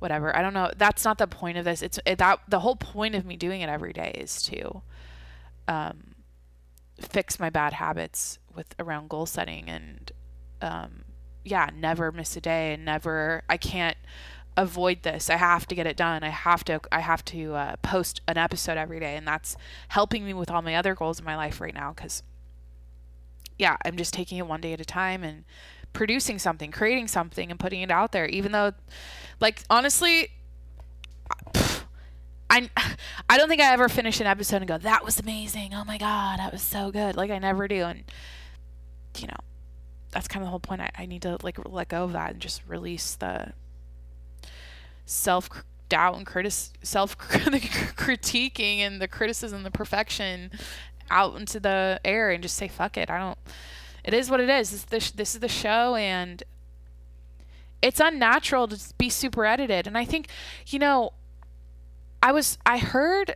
[0.00, 0.34] whatever.
[0.34, 0.70] I don't know.
[0.76, 1.82] That's not the point of this.
[1.82, 4.82] It's it, that the whole point of me doing it every day is to
[5.68, 6.14] um,
[6.98, 10.10] fix my bad habits with around goal setting and
[10.60, 11.04] um,
[11.44, 13.96] yeah, never miss a day and never I can't
[14.56, 15.30] avoid this.
[15.30, 16.24] I have to get it done.
[16.24, 19.56] I have to I have to uh, post an episode every day and that's
[19.88, 22.22] helping me with all my other goals in my life right now cuz
[23.58, 25.44] yeah, I'm just taking it one day at a time and
[25.92, 28.26] producing something, creating something, and putting it out there.
[28.26, 28.72] Even though,
[29.40, 30.30] like, honestly,
[32.50, 32.68] I
[33.28, 35.72] I don't think I ever finish an episode and go, "That was amazing!
[35.72, 38.02] Oh my god, that was so good!" Like I never do, and
[39.18, 39.36] you know,
[40.10, 40.80] that's kind of the whole point.
[40.80, 43.52] I, I need to like let go of that and just release the
[45.06, 45.48] self
[45.88, 50.50] doubt and critic self critiquing and the criticism, the perfection
[51.10, 53.10] out into the air and just say fuck it.
[53.10, 53.38] I don't
[54.04, 54.70] it is what it is.
[54.70, 56.42] This is the, this is the show, and
[57.82, 59.86] it's unnatural to be super edited.
[59.86, 60.28] And I think,
[60.66, 61.12] you know,
[62.22, 63.34] I was I heard.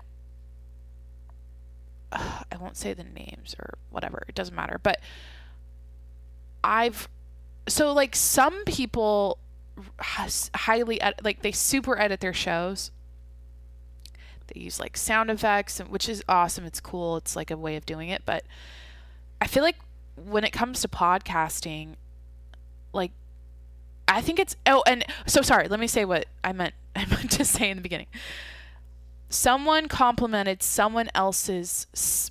[2.13, 4.25] Uh, I won't say the names or whatever.
[4.29, 4.79] It doesn't matter.
[4.83, 5.01] But
[6.63, 7.09] I've
[7.69, 9.39] so like some people
[9.99, 12.91] highly ed- like they super edit their shows.
[14.49, 16.65] They use like sound effects, which is awesome.
[16.65, 17.17] It's cool.
[17.17, 18.45] It's like a way of doing it, but
[19.41, 19.77] I feel like
[20.17, 21.95] when it comes to podcasting,
[22.93, 23.13] like
[24.07, 27.31] I think it's oh and so sorry, let me say what I meant I meant
[27.33, 28.07] to say in the beginning.
[29.29, 31.87] someone complimented someone else's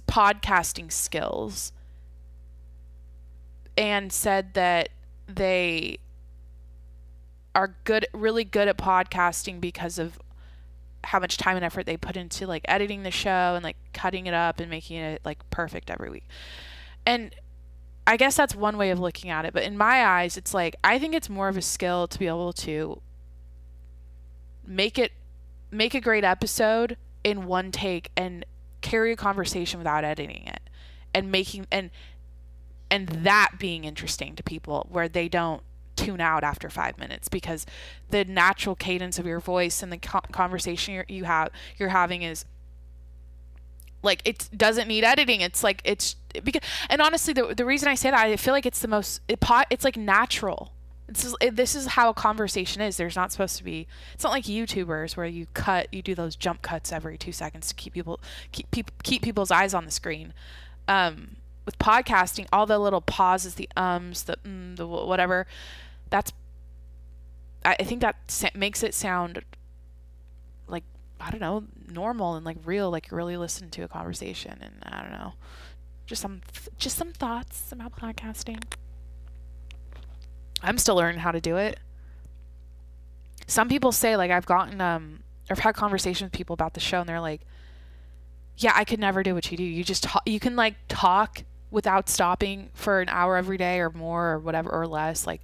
[0.07, 1.73] podcasting skills
[3.77, 4.89] and said that
[5.27, 5.97] they
[7.55, 10.19] are good really good at podcasting because of
[11.03, 14.25] how much time and effort they put into like editing the show and like cutting
[14.25, 16.25] it up and making it like perfect every week.
[17.05, 17.35] And
[18.05, 20.75] I guess that's one way of looking at it, but in my eyes it's like
[20.83, 23.01] I think it's more of a skill to be able to
[24.65, 25.11] make it
[25.71, 28.45] make a great episode in one take and
[28.81, 30.69] carry a conversation without editing it
[31.13, 31.89] and making and
[32.91, 35.63] and that being interesting to people where they don't
[35.95, 37.65] tune out after five minutes because
[38.09, 42.45] the natural cadence of your voice and the co- conversation you have you're having is
[44.03, 45.41] like it doesn't need editing.
[45.41, 48.65] It's like it's because and honestly the, the reason i say that i feel like
[48.65, 50.73] it's the most it pot it's like natural.
[51.07, 52.97] It's it, this is how a conversation is.
[52.97, 56.35] There's not supposed to be it's not like youtubers where you cut you do those
[56.35, 58.19] jump cuts every two seconds to keep people
[58.51, 60.33] keep people keep people's eyes on the screen.
[60.87, 65.47] Um with podcasting all the little pauses the ums the mm, the whatever
[66.09, 66.33] that's
[67.65, 68.15] I, think that
[68.55, 69.43] makes it sound
[71.25, 74.73] I don't know normal and like real like you're really listening to a conversation and
[74.83, 75.33] I don't know
[76.05, 78.61] just some th- just some thoughts about podcasting.
[80.61, 81.79] I'm still learning how to do it.
[83.47, 86.99] Some people say like I've gotten um I've had conversations with people about the show
[86.99, 87.41] and they're like
[88.57, 89.63] yeah I could never do what you do.
[89.63, 93.89] You just talk you can like talk without stopping for an hour every day or
[93.89, 95.25] more or whatever or less.
[95.25, 95.41] Like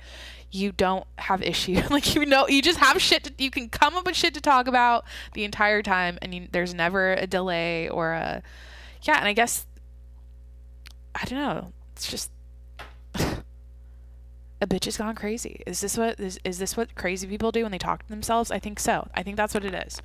[0.51, 3.95] you don't have issue like you know you just have shit to, you can come
[3.95, 7.87] up with shit to talk about the entire time and you, there's never a delay
[7.89, 8.41] or a
[9.03, 9.65] yeah and i guess
[11.15, 12.31] i don't know it's just
[13.15, 17.63] a bitch has gone crazy is this what is, is this what crazy people do
[17.63, 20.01] when they talk to themselves i think so i think that's what it is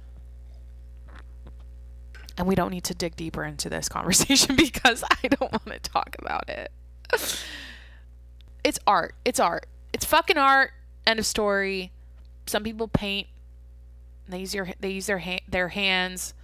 [2.37, 5.90] and we don't need to dig deeper into this conversation because I don't want to
[5.90, 6.72] talk about it.
[8.64, 9.14] it's art.
[9.24, 9.66] It's art.
[9.94, 10.72] It's fucking art.
[11.07, 11.92] End of story.
[12.46, 13.28] Some people paint.
[14.28, 16.35] They use your they use their ha- their hands,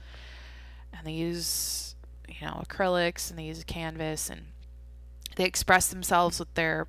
[0.96, 1.94] and they use
[2.28, 4.42] you know acrylics and they use a canvas and
[5.36, 6.86] they express themselves with their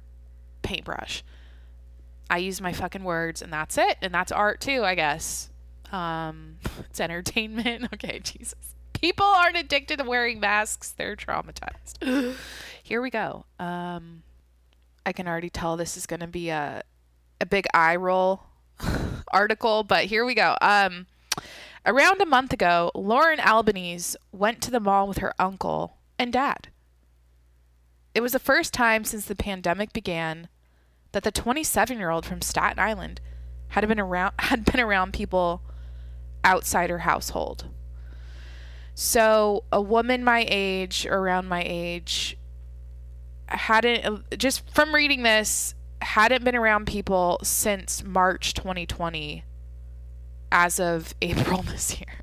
[0.61, 1.23] paintbrush.
[2.29, 3.97] I use my fucking words and that's it.
[4.01, 5.49] And that's art too, I guess.
[5.91, 6.57] Um,
[6.89, 7.89] it's entertainment.
[7.93, 8.71] Okay, Jesus
[9.01, 12.35] people aren't addicted to wearing masks, they're traumatized.
[12.83, 13.45] Here we go.
[13.59, 14.23] Um,
[15.05, 16.83] I can already tell this is going to be a
[17.41, 18.43] a big eye roll
[19.33, 20.55] article, but here we go.
[20.61, 21.07] Um,
[21.85, 26.69] around a month ago, Lauren Albanese went to the mall with her uncle and dad.
[28.13, 30.49] It was the first time since the pandemic began
[31.13, 33.19] that the 27-year-old from Staten Island
[33.69, 35.61] had been around had been around people
[36.43, 37.65] outside her household.
[38.93, 42.37] So, a woman my age, around my age,
[43.57, 49.43] hadn't, just from reading this, hadn't been around people since March 2020
[50.51, 52.19] as of April this year.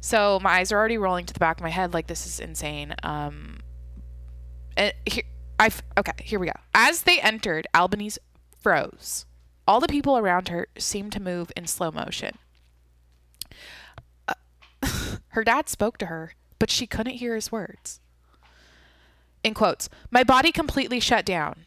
[0.00, 2.40] So, my eyes are already rolling to the back of my head like this is
[2.40, 2.94] insane.
[3.02, 3.58] Um,
[4.76, 5.24] and here,
[5.58, 6.52] I okay, here we go.
[6.72, 8.20] As they entered, Albanese
[8.60, 9.26] froze.
[9.66, 12.38] All the people around her seemed to move in slow motion.
[15.28, 18.00] Her dad spoke to her, but she couldn't hear his words.
[19.48, 21.64] In quotes, my body completely shut down,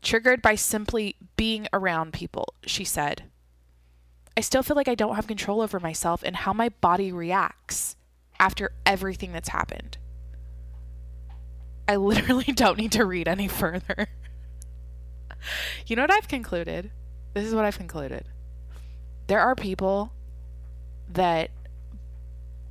[0.00, 3.24] triggered by simply being around people, she said.
[4.34, 7.96] I still feel like I don't have control over myself and how my body reacts
[8.40, 9.98] after everything that's happened.
[11.86, 14.08] I literally don't need to read any further.
[15.86, 16.90] you know what I've concluded?
[17.34, 18.24] This is what I've concluded.
[19.26, 20.14] There are people
[21.10, 21.50] that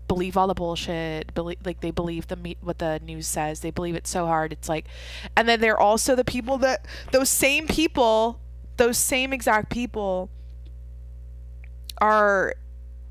[0.07, 3.59] believe all the bullshit believe like they believe the what the news says.
[3.59, 4.85] They believe it so hard it's like
[5.35, 8.39] and then they're also the people that those same people
[8.77, 10.29] those same exact people
[11.99, 12.53] are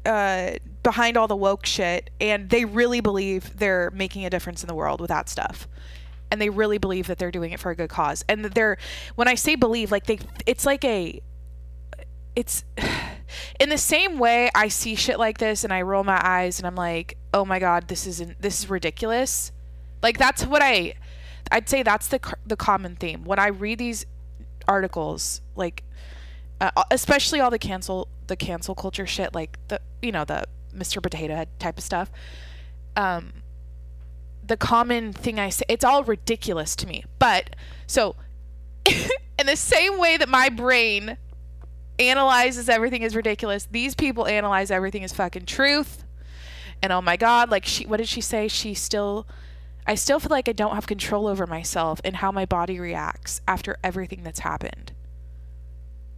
[0.05, 4.69] uh, behind all the woke shit and they really believe they're making a difference in
[4.69, 5.69] the world with that stuff.
[6.31, 8.25] And they really believe that they're doing it for a good cause.
[8.29, 8.79] And they're
[9.15, 11.21] when i say believe like they it's like a
[12.35, 12.65] it's
[13.59, 16.67] in the same way I see shit like this and I roll my eyes and
[16.67, 19.53] I'm like, "Oh my god, this isn't this is ridiculous."
[20.03, 20.95] Like that's what I
[21.51, 23.25] I'd say that's the the common theme.
[23.25, 24.07] When I read these
[24.69, 25.83] articles, like
[26.61, 31.03] uh, especially all the cancel the cancel culture shit like the you know, the Mr.
[31.03, 32.11] Potato Head type of stuff.
[32.97, 33.43] Um
[34.45, 37.05] the common thing I say, it's all ridiculous to me.
[37.19, 37.57] But
[37.87, 38.17] so
[38.87, 41.19] in the same way that my brain
[41.99, 43.67] analyzes everything as ridiculous.
[43.71, 46.05] These people analyze everything as fucking truth.
[46.83, 48.49] And oh my God, like she, what did she say?
[48.49, 49.27] She still,
[49.87, 53.41] I still feel like I don't have control over myself and how my body reacts
[53.49, 54.93] after everything that's happened.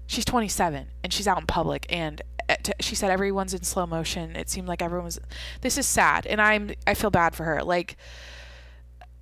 [0.07, 4.35] She's 27 and she's out in public and uh, she said everyone's in slow motion.
[4.35, 5.21] It seemed like everyone was.
[5.61, 7.63] This is sad, and I'm I feel bad for her.
[7.63, 7.97] Like,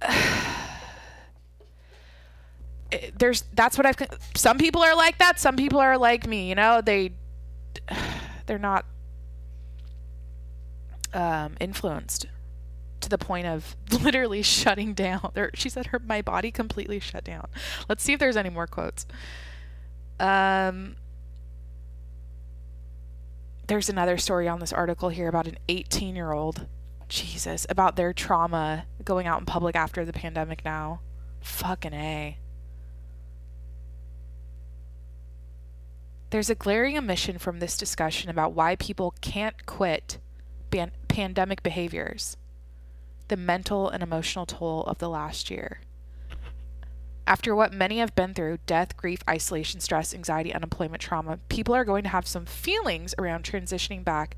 [3.18, 3.96] there's that's what I've.
[4.34, 5.38] Some people are like that.
[5.40, 6.48] Some people are like me.
[6.48, 7.12] You know, they
[8.46, 8.84] they're not
[11.12, 12.26] um, influenced
[13.00, 15.30] to the point of literally shutting down.
[15.34, 17.48] There, she said her my body completely shut down.
[17.88, 19.06] Let's see if there's any more quotes.
[20.18, 20.96] Um
[23.66, 26.66] there's another story on this article here about an 18 year old.
[27.08, 31.00] Jesus, about their trauma going out in public after the pandemic now.
[31.40, 32.38] Fucking A.
[36.30, 40.18] There's a glaring omission from this discussion about why people can't quit
[40.70, 42.36] ban- pandemic behaviors,
[43.28, 45.80] the mental and emotional toll of the last year.
[47.28, 51.84] After what many have been through death, grief, isolation, stress, anxiety, unemployment, trauma people are
[51.84, 54.36] going to have some feelings around transitioning back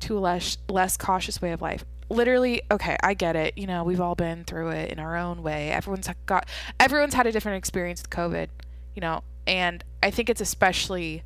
[0.00, 1.84] to a less, less cautious way of life.
[2.08, 3.56] Literally, okay, I get it.
[3.56, 5.70] You know, we've all been through it in our own way.
[5.70, 6.48] Everyone's got
[6.78, 8.48] everyone's had a different experience with COVID,
[8.94, 11.22] you know, and I think it's especially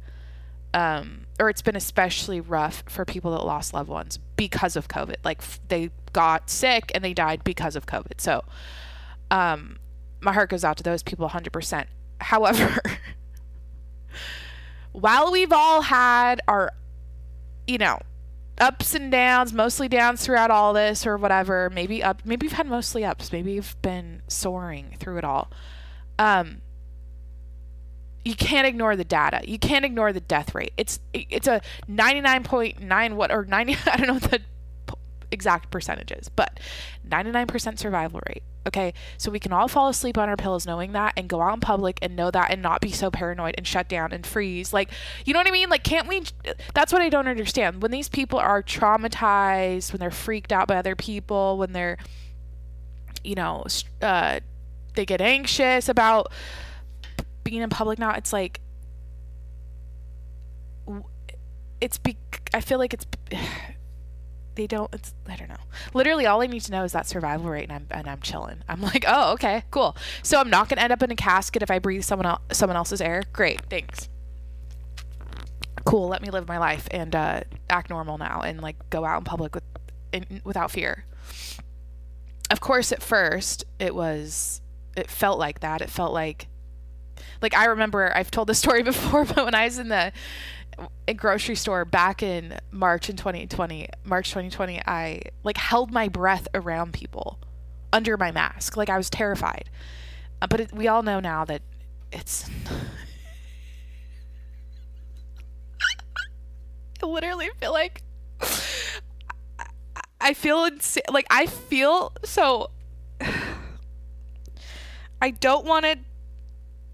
[0.76, 5.16] um, or it's been especially rough for people that lost loved ones because of COVID.
[5.24, 8.20] Like they got sick and they died because of COVID.
[8.20, 8.44] So,
[9.30, 9.78] um,
[10.20, 11.86] my heart goes out to those people 100%.
[12.20, 12.78] However,
[14.92, 16.72] while we've all had our,
[17.66, 17.98] you know,
[18.58, 22.66] ups and downs, mostly downs throughout all this or whatever, maybe up, maybe you've had
[22.66, 25.50] mostly ups, maybe you've been soaring through it all.
[26.18, 26.62] Um,
[28.26, 29.40] you can't ignore the data.
[29.48, 30.72] You can't ignore the death rate.
[30.76, 34.40] It's it's a 99.9 what or 90 I don't know the
[35.30, 36.58] exact percentages, but
[37.08, 38.42] 99% survival rate.
[38.66, 41.54] Okay, so we can all fall asleep on our pillows knowing that and go out
[41.54, 44.72] in public and know that and not be so paranoid and shut down and freeze.
[44.72, 44.90] Like,
[45.24, 45.68] you know what I mean?
[45.68, 46.24] Like, can't we?
[46.74, 47.80] That's what I don't understand.
[47.80, 51.96] When these people are traumatized, when they're freaked out by other people, when they're,
[53.22, 53.66] you know,
[54.02, 54.40] uh,
[54.96, 56.32] they get anxious about
[57.46, 58.60] being in public now, it's like,
[61.80, 62.16] it's be,
[62.52, 63.06] I feel like it's
[64.54, 65.56] they don't it's i don't know.
[65.92, 68.62] Literally all i need to know is that survival rate and i'm and i'm chilling.
[68.68, 69.96] I'm like oh okay cool.
[70.22, 72.40] So i'm not going to end up in a casket if i breathe someone else
[72.52, 73.22] someone else's air?
[73.32, 74.08] Great thanks.
[75.84, 79.18] Cool let me live my life and uh, act normal now and like go out
[79.18, 79.64] in public with
[80.12, 81.04] in, without fear.
[82.50, 84.62] Of course at first it was
[84.96, 85.82] it felt like that.
[85.82, 86.48] It felt like
[87.42, 90.12] like i remember i've told this story before but when i was in the
[91.16, 96.92] grocery store back in March in 2020, March 2020, I like held my breath around
[96.92, 97.38] people
[97.92, 98.76] under my mask.
[98.76, 99.70] Like I was terrified.
[100.42, 101.62] Uh, but it, we all know now that
[102.12, 102.48] it's.
[107.02, 108.02] I literally feel like.
[110.20, 111.04] I feel insane.
[111.10, 112.70] Like I feel so.
[115.22, 115.98] I don't want to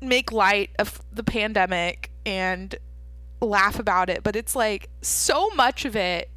[0.03, 2.75] make light of the pandemic and
[3.41, 6.31] laugh about it, but it's like so much of it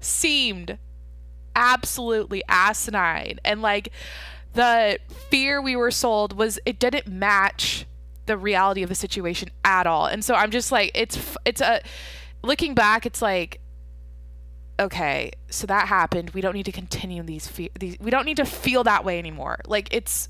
[0.00, 0.78] seemed
[1.56, 3.90] absolutely asinine and like
[4.54, 4.98] the
[5.30, 7.86] fear we were sold was it didn't match
[8.26, 10.06] the reality of the situation at all.
[10.06, 11.80] And so I'm just like it's it's a
[12.42, 13.60] looking back it's like
[14.80, 16.30] okay, so that happened.
[16.30, 19.18] We don't need to continue these fe- these we don't need to feel that way
[19.18, 19.58] anymore.
[19.66, 20.28] Like it's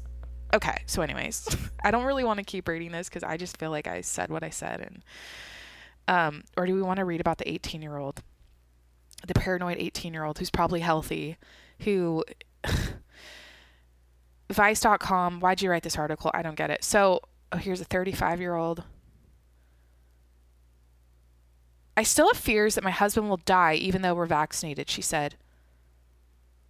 [0.55, 0.83] okay.
[0.87, 3.87] So anyways, I don't really want to keep reading this cuz I just feel like
[3.87, 5.03] I said what I said and
[6.09, 8.23] um, or do we want to read about the 18 year old,
[9.27, 11.37] the paranoid 18 year old who's probably healthy,
[11.81, 12.25] who.
[14.51, 16.31] Vice.com, why'd you write this article?
[16.33, 16.83] I don't get it.
[16.83, 17.21] So,
[17.53, 18.83] oh, here's a 35 year old.
[21.99, 25.35] I still have fears that my husband will die even though we're vaccinated, she said.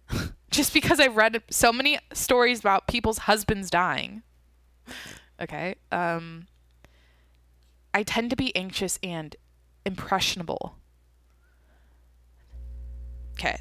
[0.49, 4.23] Just because I've read so many stories about people's husbands dying.
[5.39, 5.75] Okay.
[5.91, 6.47] Um,
[7.93, 9.35] I tend to be anxious and
[9.85, 10.75] impressionable.
[13.33, 13.57] Okay.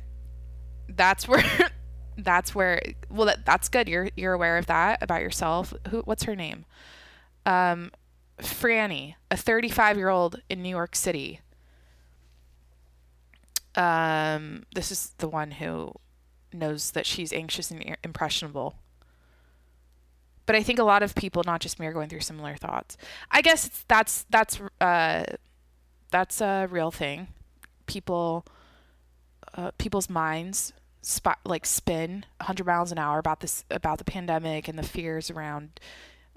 [0.89, 1.45] That's where
[2.19, 3.89] that's where well that, that's good.
[3.89, 5.73] You're you're aware of that about yourself.
[5.91, 6.65] Who what's her name?
[7.47, 7.93] Um
[8.41, 11.41] Franny, a 35-year-old in New York City.
[13.75, 15.93] Um this is the one who
[16.53, 18.77] knows that she's anxious and impressionable
[20.49, 22.97] but I think a lot of people, not just me, are going through similar thoughts.
[23.31, 25.25] I guess it's, that's that's uh,
[26.11, 27.29] that's a real thing.
[27.85, 28.47] People,
[29.53, 30.73] uh, people's minds
[31.03, 35.31] spot like spin 100 miles an hour about this about the pandemic and the fears
[35.31, 35.79] around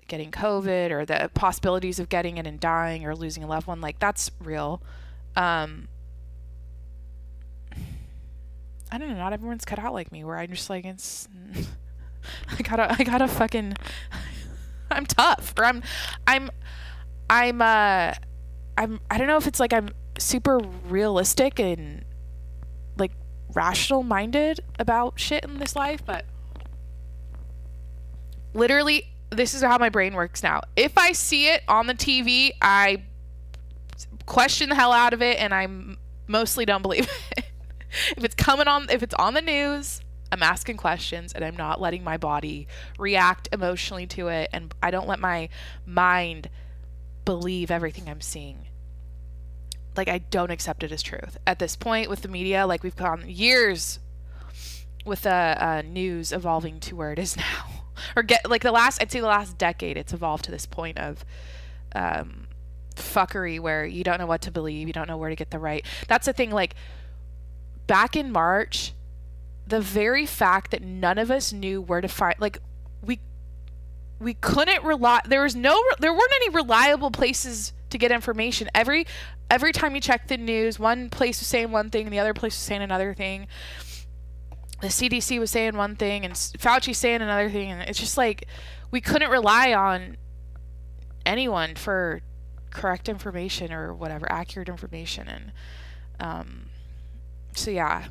[0.07, 3.81] getting covid or the possibilities of getting it and dying or losing a loved one
[3.81, 4.81] like that's real
[5.35, 5.87] um
[8.91, 11.27] i don't know not everyone's cut out like me where i'm just like it's
[12.57, 13.73] i gotta i gotta fucking
[14.91, 15.81] i'm tough or i'm
[16.27, 16.49] i'm
[17.29, 18.13] i'm uh
[18.77, 19.89] i'm i don't know if it's like i'm
[20.21, 22.05] super realistic and
[22.97, 23.11] like
[23.53, 26.25] rational minded about shit in this life, but
[28.53, 30.61] literally this is how my brain works now.
[30.75, 33.03] If I see it on the TV, I
[34.25, 35.67] question the hell out of it and I
[36.27, 37.40] mostly don't believe it.
[38.17, 41.81] if it's coming on if it's on the news, I'm asking questions and I'm not
[41.81, 42.67] letting my body
[42.97, 45.49] react emotionally to it and I don't let my
[45.85, 46.49] mind
[47.25, 48.65] believe everything I'm seeing
[49.95, 52.65] like I don't accept it as truth at this point with the media.
[52.65, 53.99] Like we've gone years
[55.05, 57.85] with the uh, news evolving to where it is now,
[58.15, 59.97] or get like the last I'd say the last decade.
[59.97, 61.25] It's evolved to this point of
[61.93, 62.47] um,
[62.95, 65.59] fuckery where you don't know what to believe, you don't know where to get the
[65.59, 65.85] right.
[66.07, 66.51] That's the thing.
[66.51, 66.75] Like
[67.87, 68.93] back in March,
[69.67, 72.59] the very fact that none of us knew where to find like
[73.01, 73.19] we
[74.19, 79.05] we couldn't rely there was no there weren't any reliable places to get information every
[79.51, 82.33] every time you check the news, one place was saying one thing and the other
[82.33, 83.47] place was saying another thing.
[84.81, 88.47] The CDC was saying one thing and Fauci saying another thing, and it's just like
[88.89, 90.17] we couldn't rely on
[91.25, 92.21] anyone for
[92.71, 95.51] correct information or whatever, accurate information, and
[96.19, 96.65] um,
[97.53, 98.05] so yeah.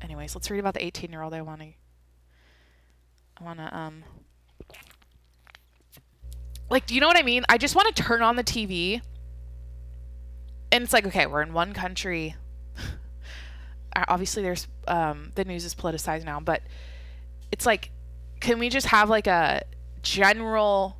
[0.00, 1.34] Anyways, let's read about the 18 year old.
[1.34, 1.72] I want to.
[3.40, 4.04] I want to um.
[6.68, 7.44] Like, do you know what I mean?
[7.48, 9.00] I just want to turn on the TV
[10.72, 12.34] and it's like okay we're in one country
[14.08, 16.62] obviously there's um, the news is politicized now but
[17.50, 17.90] it's like
[18.40, 19.62] can we just have like a
[20.02, 20.98] general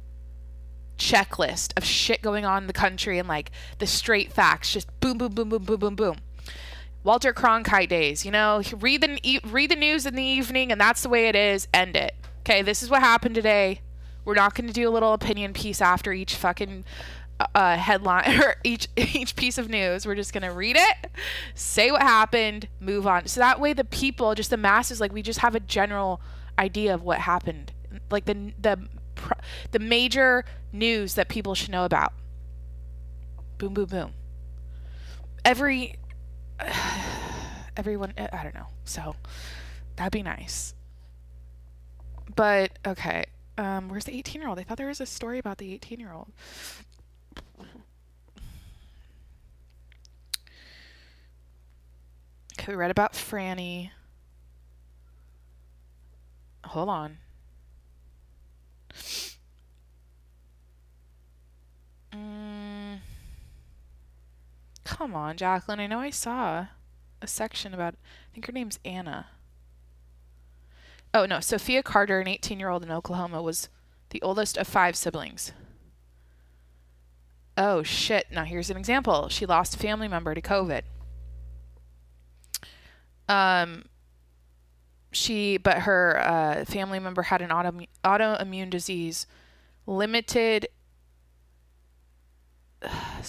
[0.99, 5.19] checklist of shit going on in the country and like the straight facts just boom
[5.19, 6.17] boom boom boom boom boom boom
[7.07, 11.03] Walter Cronkite days you know read the read the news in the evening and that's
[11.03, 13.81] the way it is end it okay this is what happened today
[14.25, 16.85] we're not going to do a little opinion piece after each fucking
[17.55, 20.07] uh, headline or each each piece of news.
[20.07, 21.11] We're just gonna read it,
[21.55, 23.27] say what happened, move on.
[23.27, 26.21] So that way, the people, just the masses, like we just have a general
[26.59, 27.73] idea of what happened,
[28.11, 28.89] like the the
[29.73, 32.13] the major news that people should know about.
[33.59, 34.13] Boom, boom, boom.
[35.45, 35.97] Every
[37.77, 38.69] everyone, I don't know.
[38.85, 39.17] So
[39.97, 40.75] that'd be nice.
[42.35, 43.27] But okay.
[43.59, 44.59] Um, where's the 18 year old?
[44.59, 46.29] I thought there was a story about the 18 year old.
[52.59, 53.91] Okay, we read about Franny.
[56.65, 57.19] Hold on.
[62.13, 62.66] Mm.
[64.87, 65.80] Come on, Jacqueline.
[65.80, 66.66] I know I saw
[67.20, 69.26] a section about, I think her name's Anna.
[71.12, 71.41] Oh, no.
[71.41, 73.68] Sophia Carter, an 18 year old in Oklahoma, was
[74.11, 75.51] the oldest of five siblings.
[77.59, 78.28] Oh, shit.
[78.30, 79.28] Now, here's an example.
[79.28, 80.82] She lost a family member to COVID.
[83.28, 83.87] Um,
[85.11, 87.72] she, but her uh, family member had an auto,
[88.05, 89.26] autoimmune disease,
[89.84, 90.68] limited
[92.82, 93.22] uh,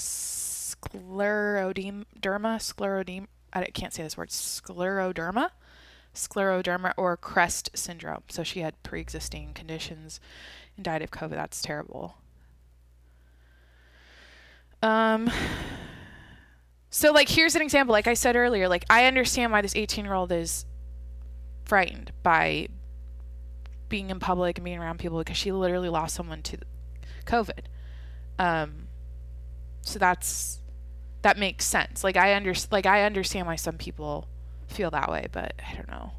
[0.94, 3.28] scleroderma, scleroderma.
[3.54, 4.30] I can't say this word.
[4.30, 5.52] Scleroderma,
[6.14, 8.24] scleroderma, or CREST syndrome.
[8.30, 10.20] So she had pre-existing conditions
[10.76, 11.32] and died of COVID.
[11.32, 12.18] That's terrible.
[14.82, 15.32] Um,
[16.90, 17.94] so like here's an example.
[17.94, 20.66] Like I said earlier, like I understand why this 18 year old is
[21.66, 22.68] frightened by
[23.90, 26.58] being in public and being around people because she literally lost someone to
[27.26, 27.66] COVID.
[28.40, 28.88] Um,
[29.82, 30.60] so that's
[31.28, 32.06] that makes sense.
[32.06, 34.30] Like I under like I understand why some people
[34.68, 36.12] feel that way, but I don't know.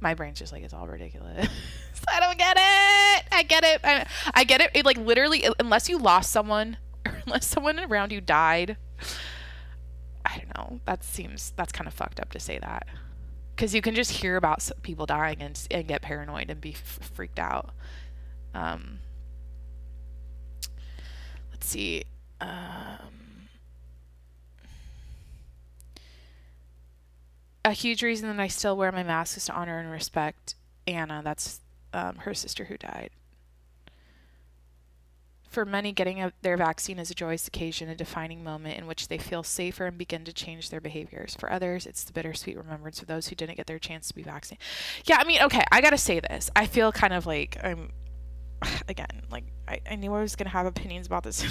[0.00, 1.48] My brain's just like it's all ridiculous.
[2.08, 3.24] I don't get it.
[3.32, 3.80] I get it.
[3.82, 4.70] I, I get it.
[4.74, 6.76] It like literally unless you lost someone
[7.26, 8.76] unless someone around you died.
[10.24, 10.80] I don't know.
[10.84, 12.86] That seems that's kind of fucked up to say that.
[13.56, 17.10] Cuz you can just hear about people dying and and get paranoid and be f-
[17.12, 17.70] freaked out.
[18.54, 19.00] Um
[21.50, 22.04] Let's see.
[22.40, 23.21] Um
[27.64, 30.54] a huge reason that I still wear my mask is to honor and respect
[30.86, 31.20] Anna.
[31.22, 31.60] That's
[31.92, 33.10] um, her sister who died.
[35.48, 39.08] For many, getting a, their vaccine is a joyous occasion, a defining moment in which
[39.08, 41.36] they feel safer and begin to change their behaviors.
[41.38, 44.22] For others, it's the bittersweet remembrance of those who didn't get their chance to be
[44.22, 44.64] vaccinated.
[45.04, 46.50] Yeah, I mean, okay, I gotta say this.
[46.56, 47.90] I feel kind of like I'm,
[48.88, 51.44] again, like I, I knew I was gonna have opinions about this,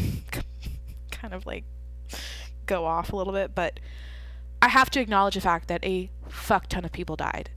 [1.12, 1.64] kind of like
[2.66, 3.80] go off a little bit, but
[4.62, 7.50] I have to acknowledge the fact that a fuck ton of people died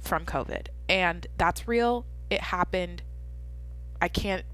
[0.00, 2.06] from COVID, and that's real.
[2.30, 3.02] It happened.
[4.00, 4.44] I can't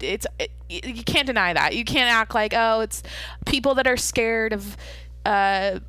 [0.00, 1.74] it's it, you can't deny that.
[1.74, 3.02] You can't act like oh it's
[3.46, 4.76] people that are scared of
[5.24, 5.80] uh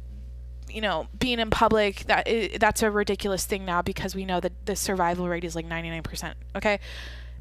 [0.69, 2.27] you know being in public that
[2.59, 6.33] that's a ridiculous thing now because we know that the survival rate is like 99%,
[6.55, 6.79] okay?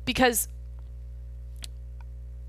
[0.04, 0.48] Because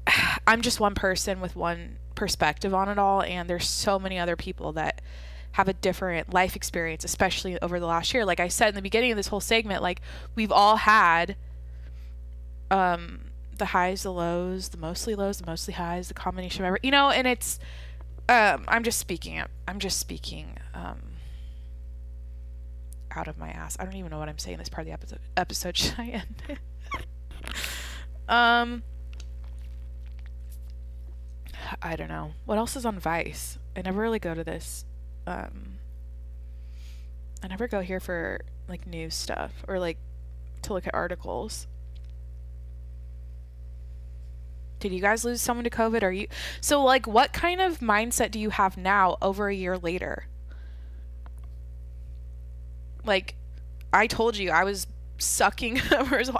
[0.48, 4.36] I'm just one person with one perspective on it all and there's so many other
[4.36, 5.02] people that
[5.54, 8.82] have a different life experience especially over the last year like i said in the
[8.82, 10.02] beginning of this whole segment like
[10.36, 11.36] we've all had
[12.72, 13.30] um
[13.60, 16.90] the highs, the lows, the mostly lows, the mostly highs, the combination of every, you
[16.92, 17.60] know, and it's,
[18.28, 21.02] um, I'm just speaking, I'm just speaking, um,
[23.12, 23.78] out of my ass.
[23.80, 25.20] I don't even know what I'm saying this part of the episode.
[25.38, 26.60] Episode should I end
[28.28, 28.84] um,
[31.82, 32.32] I don't know.
[32.46, 33.58] What else is on Vice?
[33.76, 34.86] I never really go to this.
[35.30, 35.78] Um,
[37.44, 39.98] I never go here for like news stuff or like
[40.64, 41.68] to look at articles.
[44.80, 46.02] Did you guys lose someone to COVID?
[46.02, 46.28] Are you
[46.62, 50.26] so like what kind of mindset do you have now over a year later?
[53.06, 53.36] Like
[53.94, 54.88] I told you I was
[55.20, 55.80] sucking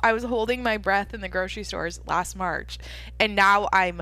[0.04, 2.80] I was holding my breath in the grocery stores last March
[3.20, 4.02] and now I'm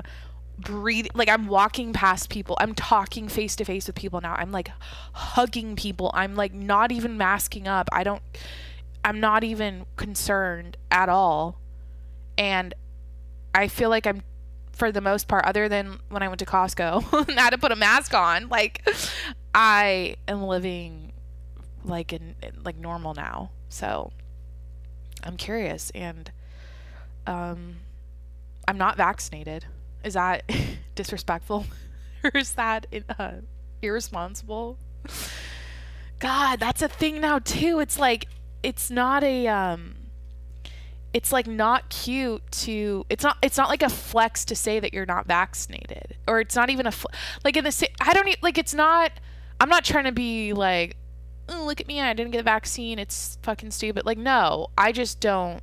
[0.58, 2.56] breathing like I'm walking past people.
[2.60, 4.34] I'm talking face to face with people now.
[4.34, 4.70] I'm like
[5.12, 6.10] hugging people.
[6.14, 7.88] I'm like not even masking up.
[7.92, 8.22] I don't
[9.04, 11.60] I'm not even concerned at all.
[12.36, 12.74] And
[13.54, 14.22] I feel like I'm
[14.72, 17.72] for the most part, other than when I went to Costco and had to put
[17.72, 18.88] a mask on, like
[19.54, 21.12] I am living
[21.84, 22.34] like in
[22.64, 23.50] like normal now.
[23.68, 24.12] So
[25.24, 26.30] I'm curious and
[27.26, 27.76] um
[28.66, 29.64] I'm not vaccinated.
[30.04, 30.50] Is that
[30.94, 31.66] disrespectful
[32.24, 32.86] or is that
[33.18, 33.32] uh,
[33.82, 34.78] irresponsible?
[36.18, 37.80] God, that's a thing now too.
[37.80, 38.26] It's like
[38.62, 39.94] it's not a um
[41.14, 44.92] it's like not cute to it's not it's not like a flex to say that
[44.92, 47.08] you're not vaccinated or it's not even a fl-
[47.44, 49.12] like in the I don't like it's not
[49.60, 50.96] I'm not trying to be like
[51.48, 54.92] oh, look at me I didn't get the vaccine it's fucking stupid like no I
[54.92, 55.62] just don't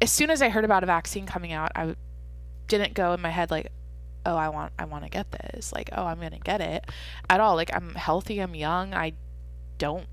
[0.00, 1.94] as soon as I heard about a vaccine coming out I
[2.78, 3.70] didn't go in my head like
[4.24, 5.72] oh I want I want to get this.
[5.72, 6.84] Like oh I'm going to get it
[7.28, 7.54] at all.
[7.56, 9.12] Like I'm healthy I'm young I
[9.78, 10.06] don't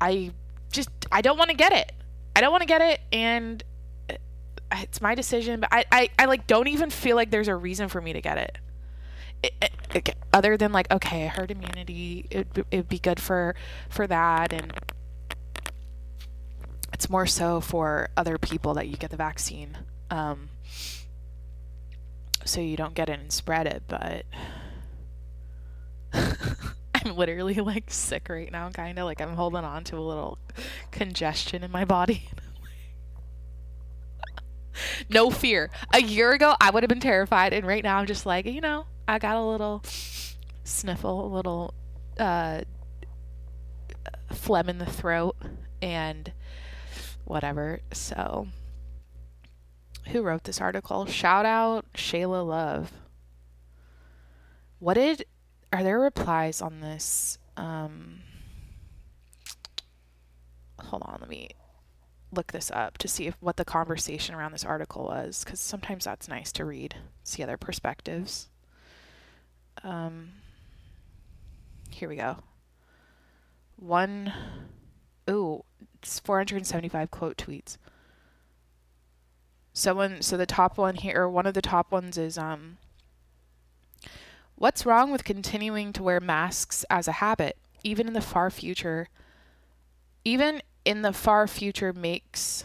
[0.00, 0.32] I
[0.70, 1.92] just I don't want to get it.
[2.36, 3.64] I don't want to get it, and
[4.70, 5.58] it's my decision.
[5.60, 8.20] But I, I, I like don't even feel like there's a reason for me to
[8.20, 8.58] get it,
[10.32, 13.54] other than like okay herd immunity it, it'd be good for
[13.88, 14.72] for that and
[16.92, 19.78] it's more so for other people that you get the vaccine
[20.10, 20.48] um,
[22.44, 24.24] so you don't get it and spread it but
[26.12, 30.38] I'm literally like sick right now, kind of like I'm holding on to a little
[30.90, 32.28] congestion in my body.
[35.10, 35.70] no fear.
[35.92, 38.60] A year ago, I would have been terrified, and right now, I'm just like, you
[38.60, 39.82] know, I got a little
[40.64, 41.74] sniffle, a little
[42.18, 42.62] uh,
[44.32, 45.36] phlegm in the throat,
[45.80, 46.32] and
[47.24, 47.80] whatever.
[47.92, 48.48] So,
[50.08, 51.06] who wrote this article?
[51.06, 52.92] Shout out Shayla Love.
[54.78, 55.24] What did
[55.72, 57.38] are there replies on this?
[57.56, 58.20] Um,
[60.80, 61.50] hold on, let me
[62.32, 66.04] look this up to see if what the conversation around this article was, because sometimes
[66.04, 66.94] that's nice to read,
[67.24, 68.48] see other perspectives.
[69.82, 70.30] Um,
[71.90, 72.38] here we go.
[73.76, 74.32] One,
[75.28, 75.64] ooh,
[76.02, 77.78] it's 475 quote tweets.
[79.78, 82.78] Someone, so the top one here, or one of the top ones is um,
[84.56, 89.08] What's wrong with continuing to wear masks as a habit, even in the far future?
[90.24, 92.64] Even in the far future, makes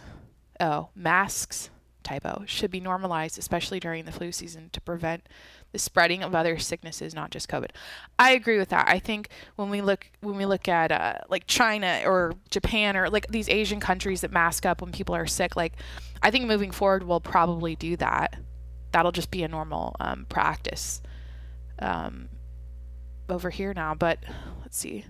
[0.59, 1.70] oh masks
[2.01, 5.30] typo should be normalized, especially during the flu season, to prevent
[5.74, 7.72] the spreading of other sicknesses, not just COVID.
[8.18, 8.88] I agree with that.
[8.88, 13.10] I think when we look when we look at uh, like China or Japan or
[13.10, 15.74] like these Asian countries that mask up when people are sick, like
[16.22, 18.38] I think moving forward we'll probably do that.
[18.92, 21.02] That'll just be a normal um, practice
[21.80, 22.30] um,
[23.28, 24.20] over here now, but
[24.62, 25.06] let's see.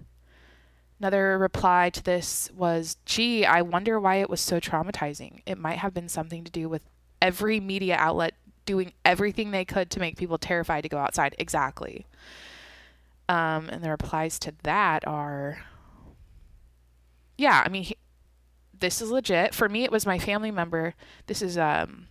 [1.00, 5.42] Another reply to this was, gee, I wonder why it was so traumatizing.
[5.46, 6.84] It might have been something to do with
[7.22, 8.36] every media outlet
[8.66, 11.36] doing everything they could to make people terrified to go outside.
[11.38, 12.06] Exactly.
[13.30, 15.64] Um, and the replies to that are,
[17.38, 17.98] yeah, I mean, he,
[18.78, 19.54] this is legit.
[19.54, 20.94] For me, it was my family member.
[21.28, 22.08] This is, um,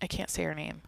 [0.00, 0.82] I can't say her name.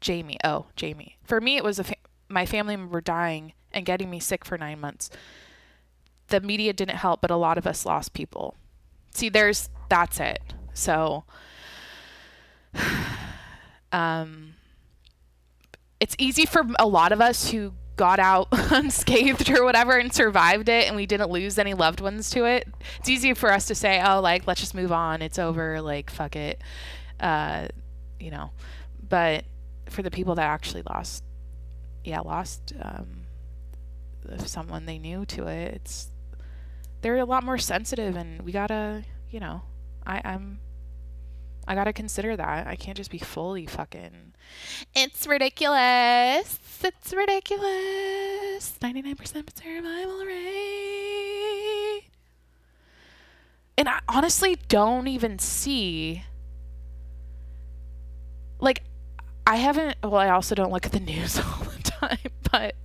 [0.00, 0.38] Jamie.
[0.44, 1.18] Oh, Jamie.
[1.24, 1.94] For me, it was a fa-
[2.28, 5.10] my family member dying and getting me sick for nine months.
[6.28, 8.54] The media didn't help, but a lot of us lost people.
[9.10, 10.54] See, there's that's it.
[10.74, 11.24] So,
[13.92, 14.54] um,
[16.00, 20.68] it's easy for a lot of us who got out unscathed or whatever and survived
[20.68, 22.66] it and we didn't lose any loved ones to it.
[23.00, 25.20] It's easy for us to say, oh, like, let's just move on.
[25.20, 25.80] It's over.
[25.82, 26.62] Like, fuck it.
[27.20, 27.68] Uh,
[28.20, 28.50] you know,
[29.08, 29.44] but
[29.88, 31.24] for the people that actually lost,
[32.04, 33.22] yeah, lost um,
[34.46, 36.08] someone they knew to it, it's
[37.00, 39.62] they're a lot more sensitive, and we gotta, you know,
[40.06, 40.60] I, I'm.
[41.68, 42.66] I gotta consider that.
[42.66, 44.32] I can't just be fully fucking.
[44.94, 46.58] It's ridiculous.
[46.82, 48.78] It's ridiculous.
[48.80, 52.04] 99% survival rate.
[53.76, 56.24] And I honestly don't even see.
[58.60, 58.82] Like,
[59.46, 59.96] I haven't.
[60.02, 62.76] Well, I also don't look at the news all the time, but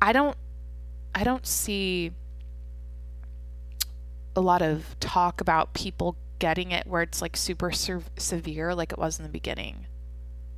[0.00, 0.36] I don't.
[1.14, 2.12] I don't see
[4.34, 8.92] a lot of talk about people getting it where it's like super ser- severe, like
[8.92, 9.86] it was in the beginning.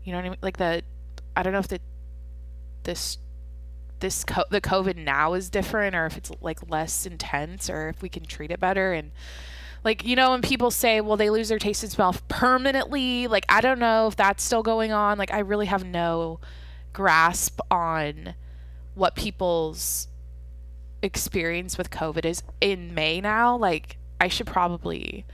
[0.04, 0.38] You know what I mean?
[0.42, 0.82] Like the.
[1.36, 1.80] I don't know if the.
[2.84, 3.18] This.
[4.00, 8.00] This co- the COVID now is different, or if it's like less intense, or if
[8.00, 9.10] we can treat it better and
[9.84, 13.46] like, you know, when people say, well, they lose their taste and smell permanently, like,
[13.48, 15.18] I don't know if that's still going on.
[15.18, 16.40] Like, I really have no
[16.92, 18.34] grasp on
[18.94, 20.08] what people's
[21.02, 23.56] experience with COVID is in May now.
[23.56, 25.24] Like, I should probably.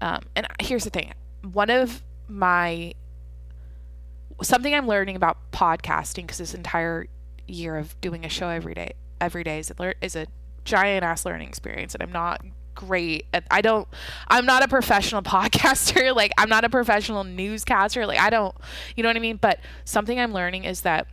[0.00, 2.94] Um, and here's the thing one of my.
[4.42, 7.08] Something I'm learning about podcasting, because this entire
[7.46, 10.26] year of doing a show every day, every day is a, is a
[10.64, 12.40] giant ass learning experience, and I'm not
[12.74, 13.86] great at, I don't
[14.28, 18.54] I'm not a professional podcaster like I'm not a professional newscaster like I don't
[18.96, 21.06] you know what I mean but something I'm learning is that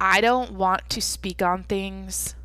[0.00, 2.36] I don't want to speak on things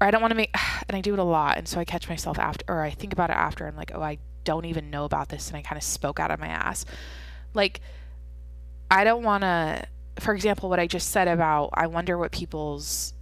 [0.00, 0.54] or I don't want to make
[0.88, 3.12] and I do it a lot and so I catch myself after or I think
[3.12, 5.76] about it after I'm like oh I don't even know about this and I kind
[5.76, 6.84] of spoke out of my ass
[7.54, 7.80] like
[8.90, 9.86] I don't want to
[10.20, 13.12] for example what I just said about I wonder what people's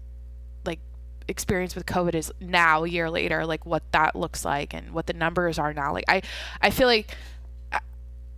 [0.67, 0.81] like
[1.29, 5.07] experience with COVID is now, a year later, like what that looks like and what
[5.07, 5.93] the numbers are now.
[5.93, 6.23] Like I,
[6.61, 7.17] I feel like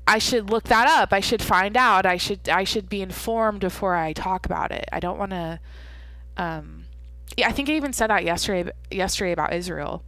[0.07, 1.13] I should look that up.
[1.13, 2.07] I should find out.
[2.07, 4.89] I should I should be informed before I talk about it.
[4.93, 5.61] I don't want to.
[6.37, 6.86] Um,
[7.45, 8.71] I think I even said that yesterday.
[8.91, 10.03] Yesterday about Israel,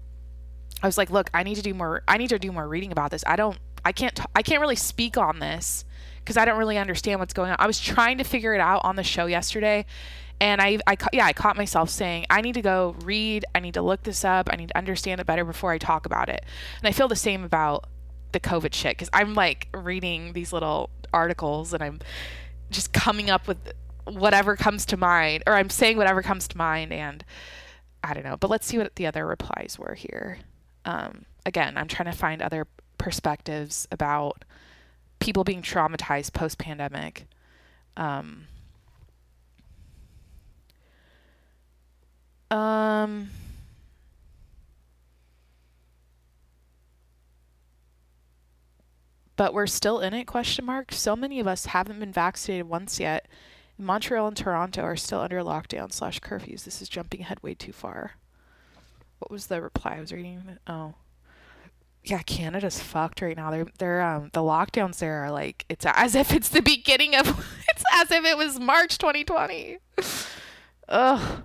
[0.83, 2.03] I was like, look, I need to do more.
[2.09, 3.25] I need to do more reading about this.
[3.27, 3.59] I don't.
[3.85, 4.19] I can't.
[4.35, 5.85] I can't really speak on this
[6.19, 7.57] because I don't really understand what's going on.
[7.59, 9.87] I was trying to figure it out on the show yesterday,
[10.41, 13.75] and I, I, yeah, I caught myself saying, I need to go read, I need
[13.75, 16.45] to look this up, I need to understand it better before I talk about it.
[16.79, 17.87] And I feel the same about
[18.33, 22.01] the COVID shit because I'm like reading these little articles and I'm
[22.71, 23.73] just coming up with
[24.13, 27.25] whatever comes to mind, or I'm saying whatever comes to mind, and
[28.03, 28.37] I don't know.
[28.37, 30.39] But let's see what the other replies were here.
[30.85, 34.45] Um, again, I'm trying to find other perspectives about
[35.19, 37.27] people being traumatized post pandemic.
[37.97, 38.47] Um,
[42.51, 43.31] Um.
[49.37, 50.25] But we're still in it?
[50.25, 50.93] Question mark.
[50.93, 53.29] So many of us haven't been vaccinated once yet.
[53.79, 56.65] Montreal and Toronto are still under lockdown slash curfews.
[56.65, 58.13] This is jumping ahead way too far.
[59.21, 60.59] What was the reply I was reading?
[60.67, 60.95] Oh,
[62.05, 63.51] yeah, Canada's fucked right now.
[63.51, 67.27] They're they're um the lockdowns there are like it's as if it's the beginning of
[67.69, 69.79] it's as if it was March 2020.
[70.89, 71.43] Ugh.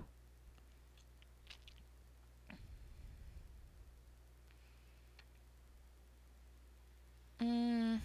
[7.42, 8.00] Mm.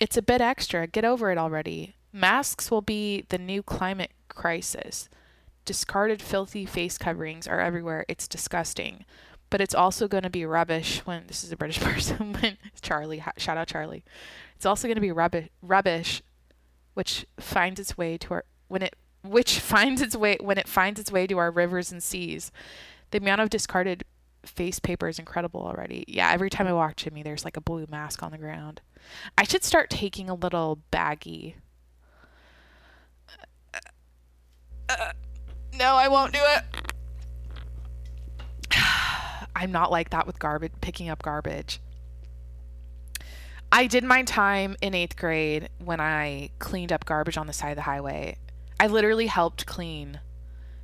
[0.00, 0.86] It's a bit extra.
[0.86, 1.94] Get over it already.
[2.12, 5.08] Masks will be the new climate crisis.
[5.64, 8.04] Discarded, filthy face coverings are everywhere.
[8.08, 9.04] It's disgusting.
[9.50, 12.34] But it's also going to be rubbish when this is a British person.
[12.34, 14.04] When Charlie, shout out Charlie.
[14.56, 16.22] It's also going to be rubbish, rubbish,
[16.94, 20.98] which finds its way to our when it which finds its way when it finds
[20.98, 22.50] its way to our rivers and seas.
[23.10, 24.04] The amount of discarded
[24.44, 26.04] face paper is incredible already.
[26.08, 28.80] Yeah, every time I walk Jimmy, there's like a blue mask on the ground.
[29.36, 31.56] I should start taking a little baggy.
[33.68, 33.76] Uh,
[34.88, 35.12] uh,
[35.74, 36.64] no, I won't do it.
[39.56, 41.80] I'm not like that with garbage, picking up garbage.
[43.72, 47.70] I did my time in eighth grade when I cleaned up garbage on the side
[47.70, 48.36] of the highway.
[48.78, 50.20] I literally helped clean.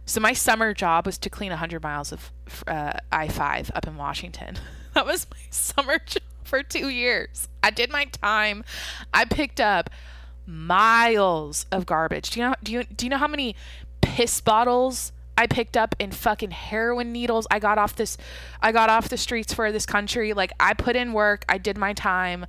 [0.07, 2.33] So my summer job was to clean 100 miles of
[2.67, 4.57] uh, I-5 up in Washington.
[4.95, 7.49] that was my summer job for two years.
[7.63, 8.65] I did my time.
[9.15, 9.89] I picked up
[10.45, 12.31] miles of garbage.
[12.31, 12.55] Do you know?
[12.63, 13.57] Do you do you know how many
[14.03, 17.47] piss bottles I picked up and fucking heroin needles?
[17.51, 18.19] I got off this.
[18.61, 20.33] I got off the streets for this country.
[20.33, 21.45] Like I put in work.
[21.49, 22.45] I did my time.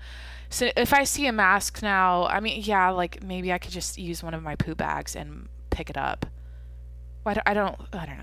[0.49, 3.97] So if I see a mask now, I mean, yeah, like maybe I could just
[3.97, 6.25] use one of my poo bags and pick it up.
[7.25, 7.47] I don't.
[7.47, 8.17] I don't, I don't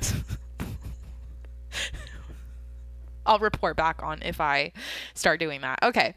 [0.00, 0.24] know.
[3.26, 4.72] I'll report back on if I
[5.14, 5.78] start doing that.
[5.82, 6.14] Okay.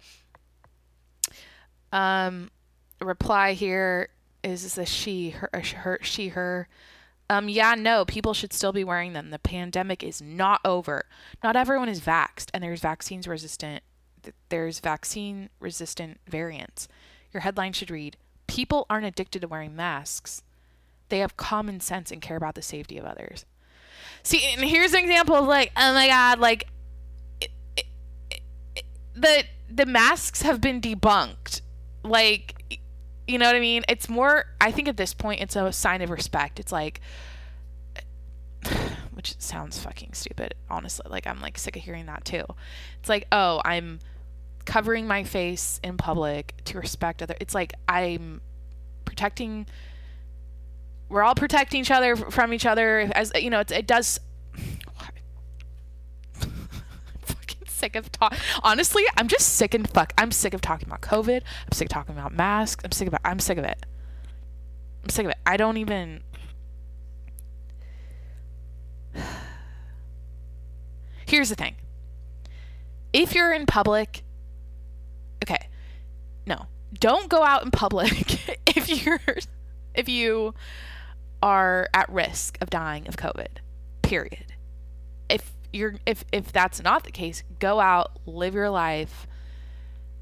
[1.91, 2.49] Um,
[2.99, 4.09] reply here
[4.43, 6.67] is a she, her, her, she, her.
[7.29, 9.29] Um, yeah, no, people should still be wearing them.
[9.29, 11.05] The pandemic is not over.
[11.43, 13.83] Not everyone is vaxxed, and there's vaccines resistant.
[14.49, 16.87] There's vaccine resistant variants.
[17.33, 20.43] Your headline should read People aren't addicted to wearing masks.
[21.09, 23.45] They have common sense and care about the safety of others.
[24.21, 26.67] See, and here's an example of like, oh my God, like,
[29.15, 31.61] the the masks have been debunked
[32.03, 32.81] like
[33.27, 33.83] you know what I mean?
[33.87, 36.59] It's more I think at this point it's a sign of respect.
[36.59, 36.99] It's like
[39.13, 41.05] which sounds fucking stupid, honestly.
[41.09, 42.45] Like I'm like sick of hearing that too.
[42.99, 43.99] It's like, "Oh, I'm
[44.65, 48.41] covering my face in public to respect other." It's like I'm
[49.05, 49.67] protecting
[51.09, 54.19] we're all protecting each other from each other as you know, it does
[57.83, 58.35] sick of talk.
[58.63, 60.13] Honestly, I'm just sick and fuck.
[60.17, 61.41] I'm sick of talking about COVID.
[61.41, 62.81] I'm sick of talking about masks.
[62.85, 63.19] I'm sick of it.
[63.25, 63.85] I'm sick of it.
[65.03, 65.37] I'm sick of it.
[65.45, 66.23] I don't even.
[71.25, 71.75] Here's the thing.
[73.11, 74.23] If you're in public,
[75.43, 75.67] okay,
[76.47, 76.67] no,
[76.97, 79.19] don't go out in public if you're
[79.93, 80.53] if you
[81.41, 83.57] are at risk of dying of COVID.
[84.01, 84.53] Period.
[85.29, 89.27] If you're if if that's not the case, go out, live your life,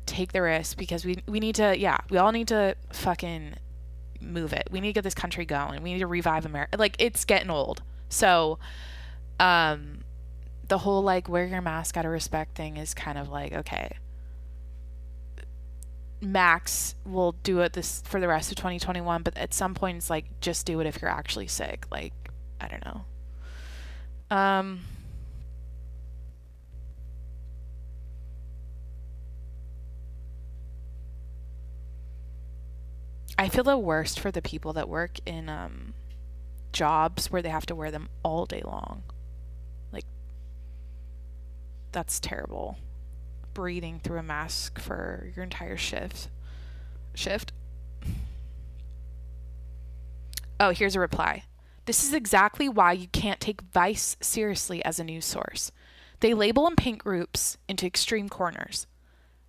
[0.05, 3.55] take the risk because we we need to yeah, we all need to fucking
[4.21, 4.69] move it.
[4.71, 5.83] We need to get this country going.
[5.83, 6.77] We need to revive America.
[6.77, 7.83] Like it's getting old.
[8.09, 8.59] So
[9.39, 9.99] um
[10.67, 13.97] the whole like wear your mask out of respect thing is kind of like okay.
[16.23, 20.09] Max will do it this for the rest of 2021, but at some point it's
[20.09, 21.85] like just do it if you're actually sick.
[21.91, 22.13] Like
[22.59, 24.35] I don't know.
[24.35, 24.81] Um
[33.37, 35.93] I feel the worst for the people that work in um,
[36.71, 39.03] jobs where they have to wear them all day long.
[39.91, 40.05] Like,
[41.91, 42.77] that's terrible.
[43.53, 46.29] Breathing through a mask for your entire shift.
[47.13, 47.51] Shift.
[50.59, 51.43] Oh, here's a reply.
[51.85, 55.71] This is exactly why you can't take Vice seriously as a news source.
[56.19, 58.85] They label and paint groups into extreme corners.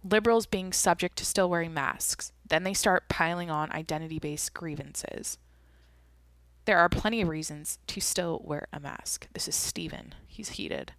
[0.02, 5.38] Liberals being subject to still wearing masks, then they start piling on identity based grievances.
[6.64, 9.26] There are plenty of reasons to still wear a mask.
[9.32, 10.14] This is Steven.
[10.28, 10.92] He's heated.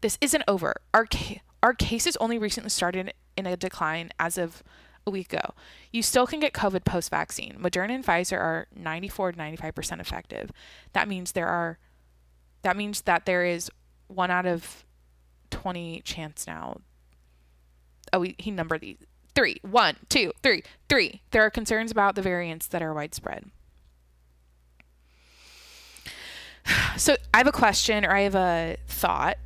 [0.00, 0.74] This isn't over.
[0.92, 4.62] Our, ca- our cases only recently started in a decline as of
[5.06, 5.54] a week ago.
[5.92, 7.56] You still can get COVID post vaccine.
[7.60, 10.50] Moderna and Pfizer are 94 to 95% effective.
[10.92, 11.78] That means there are
[12.62, 13.70] that means that there is
[14.08, 14.84] one out of
[15.50, 16.80] 20 chance now.
[18.12, 18.96] Oh, he, he numbered these
[19.36, 21.20] three, one, two, three, three.
[21.30, 23.50] There are concerns about the variants that are widespread.
[26.96, 29.36] So I have a question or I have a thought.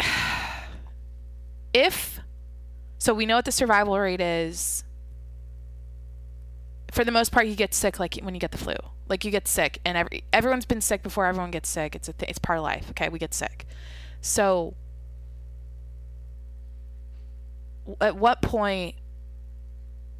[1.74, 2.20] If,
[2.98, 4.84] so we know what the survival rate is.
[6.92, 8.76] For the most part, you get sick like when you get the flu.
[9.08, 11.26] Like you get sick, and every everyone's been sick before.
[11.26, 11.96] Everyone gets sick.
[11.96, 12.88] It's a th- it's part of life.
[12.90, 13.66] Okay, we get sick.
[14.20, 14.74] So
[18.00, 18.94] at what point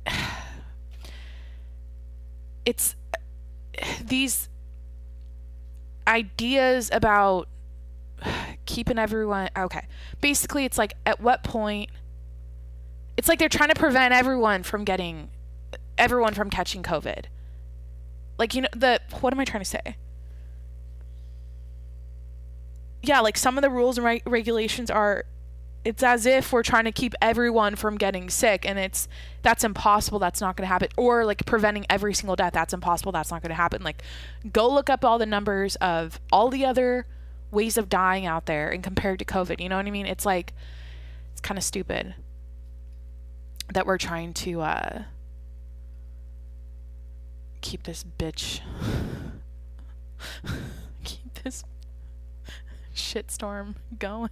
[2.65, 2.95] it's
[4.05, 4.49] these
[6.07, 7.49] ideas about
[8.67, 9.87] keeping everyone okay.
[10.21, 11.91] Basically it's like at what point
[13.17, 15.31] it's like they're trying to prevent everyone from getting
[15.99, 17.27] everyone from catching covid.
[18.39, 19.97] Like you know the what am i trying to say?
[23.03, 25.25] Yeah like some of the rules and regulations are
[25.85, 29.07] it's as if we're trying to keep everyone from getting sick and it's
[29.43, 30.89] that's impossible that's not going to happen.
[30.97, 33.83] Or like preventing every single death that's impossible that's not going to happen.
[33.83, 34.03] Like
[34.51, 37.07] go look up all the numbers of all the other
[37.51, 40.07] ways of dying out there and compared to covid you know what i mean?
[40.07, 40.55] It's like
[41.33, 42.15] it's kind of stupid
[43.73, 45.03] that we're trying to uh,
[47.61, 48.61] keep this bitch
[51.05, 51.65] keep this
[52.95, 54.31] shitstorm going.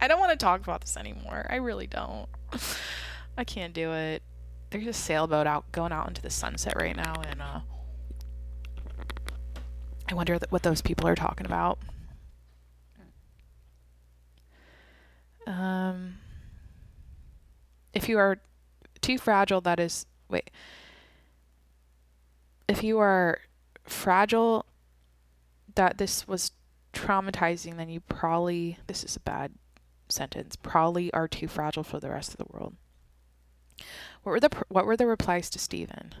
[0.00, 1.46] I don't want to talk about this anymore.
[1.50, 2.28] I really don't.
[3.38, 4.22] I can't do it.
[4.70, 7.60] There's a sailboat out going out into the sunset right now, and uh,
[10.10, 11.78] I wonder th- what those people are talking about.
[15.46, 16.18] Um,
[17.94, 18.38] if you are
[19.00, 20.50] too fragile, that is wait.
[22.68, 23.38] If you are
[23.84, 24.66] fragile,
[25.74, 26.52] that this was
[26.92, 29.52] traumatizing, then you probably this is a bad
[30.10, 30.56] sentence.
[30.56, 32.74] Probably are too fragile for the rest of the world.
[34.22, 36.14] What were the what were the replies to Stephen?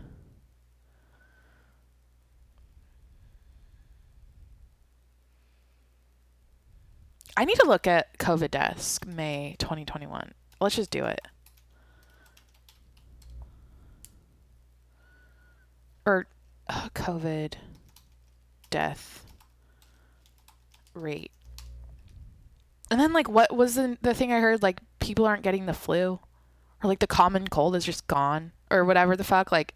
[7.36, 10.32] I need to look at COVID deaths May 2021.
[10.60, 11.20] Let's just do it.
[16.04, 16.26] Or
[16.68, 17.54] uh, COVID
[18.70, 19.24] death
[20.94, 21.30] rate.
[22.90, 25.74] And then like what was the the thing I heard like people aren't getting the
[25.74, 26.18] flu
[26.82, 29.74] or like the common cold is just gone or whatever the fuck like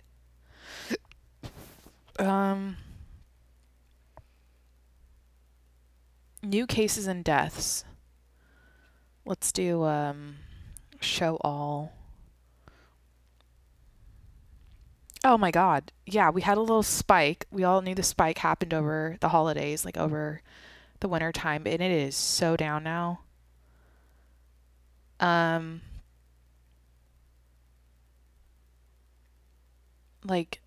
[2.18, 2.76] um
[6.42, 7.84] new cases and deaths.
[9.24, 10.36] Let's do um
[11.00, 11.92] show all.
[15.24, 15.92] Oh my god.
[16.06, 17.46] Yeah, we had a little spike.
[17.50, 20.42] We all knew the spike happened over the holidays, like over
[21.02, 23.20] the winter time, and it is so down now.
[25.20, 25.82] Um
[30.24, 30.60] like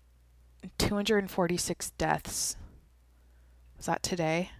[0.78, 2.56] 246 deaths.
[3.76, 4.50] Was that today?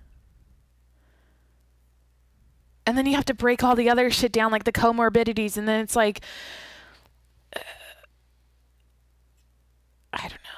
[2.87, 5.67] And then you have to break all the other shit down, like the comorbidities, and
[5.67, 6.21] then it's like,
[7.55, 7.61] uh,
[10.13, 10.57] I don't know.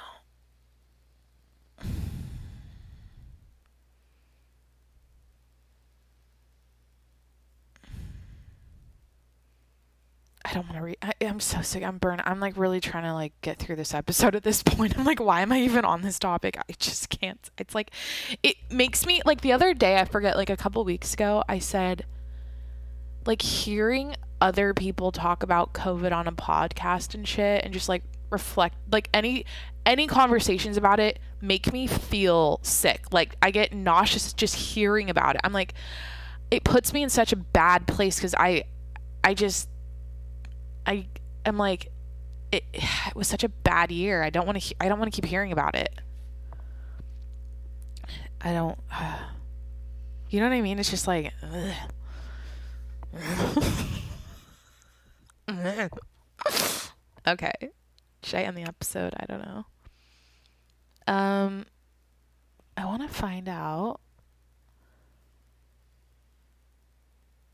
[10.49, 10.97] I don't want to read.
[11.03, 11.83] I, I'm so sick.
[11.83, 12.23] I'm burned.
[12.25, 14.99] I'm like really trying to like get through this episode at this point.
[14.99, 16.57] I'm like, why am I even on this topic?
[16.59, 17.51] I just can't.
[17.59, 17.91] It's like,
[18.43, 19.99] it makes me like the other day.
[19.99, 21.45] I forget like a couple weeks ago.
[21.49, 22.07] I said,
[23.27, 28.03] like hearing other people talk about COVID on a podcast and shit, and just like
[28.31, 29.45] reflect like any
[29.85, 33.13] any conversations about it make me feel sick.
[33.13, 35.43] Like I get nauseous just hearing about it.
[35.45, 35.75] I'm like,
[36.51, 38.65] it puts me in such a bad place because I,
[39.23, 39.69] I just
[40.89, 41.07] I
[41.45, 41.93] am like,
[42.51, 44.23] it, it was such a bad year.
[44.23, 44.75] I don't want to.
[44.81, 45.95] I don't want to keep hearing about it.
[48.41, 48.79] I don't.
[48.91, 49.19] Uh,
[50.31, 50.79] you know what I mean?
[50.79, 51.33] It's just like.
[57.29, 57.53] okay.
[58.23, 59.15] Should I end the episode?
[59.19, 59.67] I don't know.
[61.07, 61.67] Um,
[62.77, 64.01] I want to find out.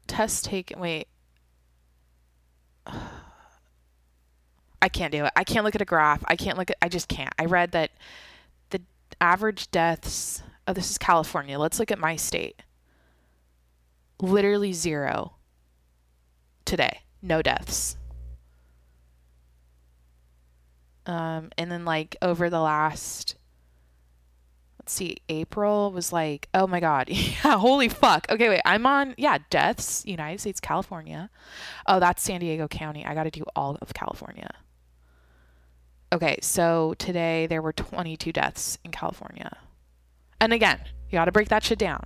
[0.06, 0.78] Test taken.
[0.80, 1.08] Wait.
[4.84, 5.32] I can't do it.
[5.34, 6.22] I can't look at a graph.
[6.26, 6.76] I can't look at.
[6.82, 7.32] I just can't.
[7.38, 7.92] I read that
[8.68, 8.82] the
[9.18, 10.42] average deaths.
[10.68, 11.58] Oh, this is California.
[11.58, 12.60] Let's look at my state.
[14.20, 15.36] Literally zero.
[16.66, 17.96] Today, no deaths.
[21.06, 23.36] Um, and then like over the last
[24.78, 27.08] let's see, April was like, oh my God.
[27.10, 28.26] Yeah, holy fuck.
[28.28, 28.60] Okay, wait.
[28.66, 31.30] I'm on, yeah, deaths, United States, California.
[31.86, 33.04] Oh, that's San Diego County.
[33.06, 34.50] I got to do all of California.
[36.14, 39.58] Okay, so today there were 22 deaths in California.
[40.40, 40.78] And again,
[41.10, 42.04] you got to break that shit down.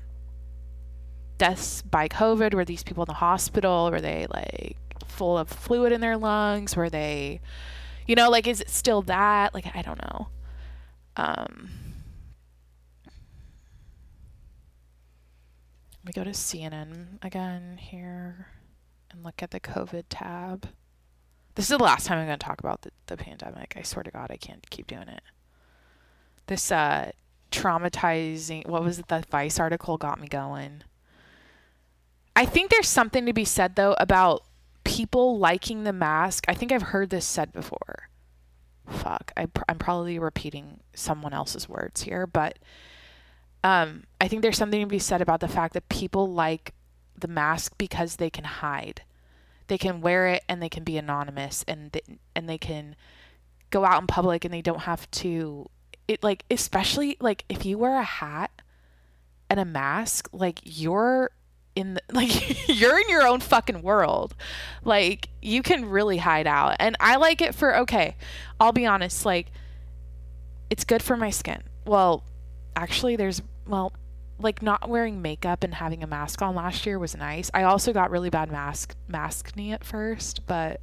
[1.36, 3.90] Deaths by COVID, were these people in the hospital?
[3.90, 6.74] Were they like full of fluid in their lungs?
[6.74, 7.42] Were they,
[8.06, 9.52] you know, like, is it still that?
[9.52, 10.28] Like, I don't know.
[11.16, 11.68] Um,
[16.02, 18.46] we go to CNN again here
[19.10, 20.66] and look at the COVID tab.
[21.58, 23.74] This is the last time I'm going to talk about the, the pandemic.
[23.76, 25.22] I swear to God, I can't keep doing it.
[26.46, 27.10] This uh,
[27.50, 30.84] traumatizing, what was it, the Vice article got me going.
[32.36, 34.44] I think there's something to be said, though, about
[34.84, 36.44] people liking the mask.
[36.46, 38.08] I think I've heard this said before.
[38.86, 42.56] Fuck, I, I'm probably repeating someone else's words here, but
[43.64, 46.72] um, I think there's something to be said about the fact that people like
[47.18, 49.02] the mask because they can hide.
[49.68, 52.02] They can wear it and they can be anonymous and they,
[52.34, 52.96] and they can
[53.70, 55.68] go out in public and they don't have to
[56.06, 58.50] it like especially like if you wear a hat
[59.50, 61.30] and a mask like you're
[61.78, 64.34] in the, like you're in your own fucking world.
[64.84, 66.76] Like you can really hide out.
[66.80, 68.16] And I like it for okay,
[68.60, 69.52] I'll be honest, like
[70.70, 71.62] it's good for my skin.
[71.86, 72.24] Well,
[72.76, 73.92] actually there's well,
[74.40, 77.50] like not wearing makeup and having a mask on last year was nice.
[77.52, 80.80] I also got really bad mask maskne at first, but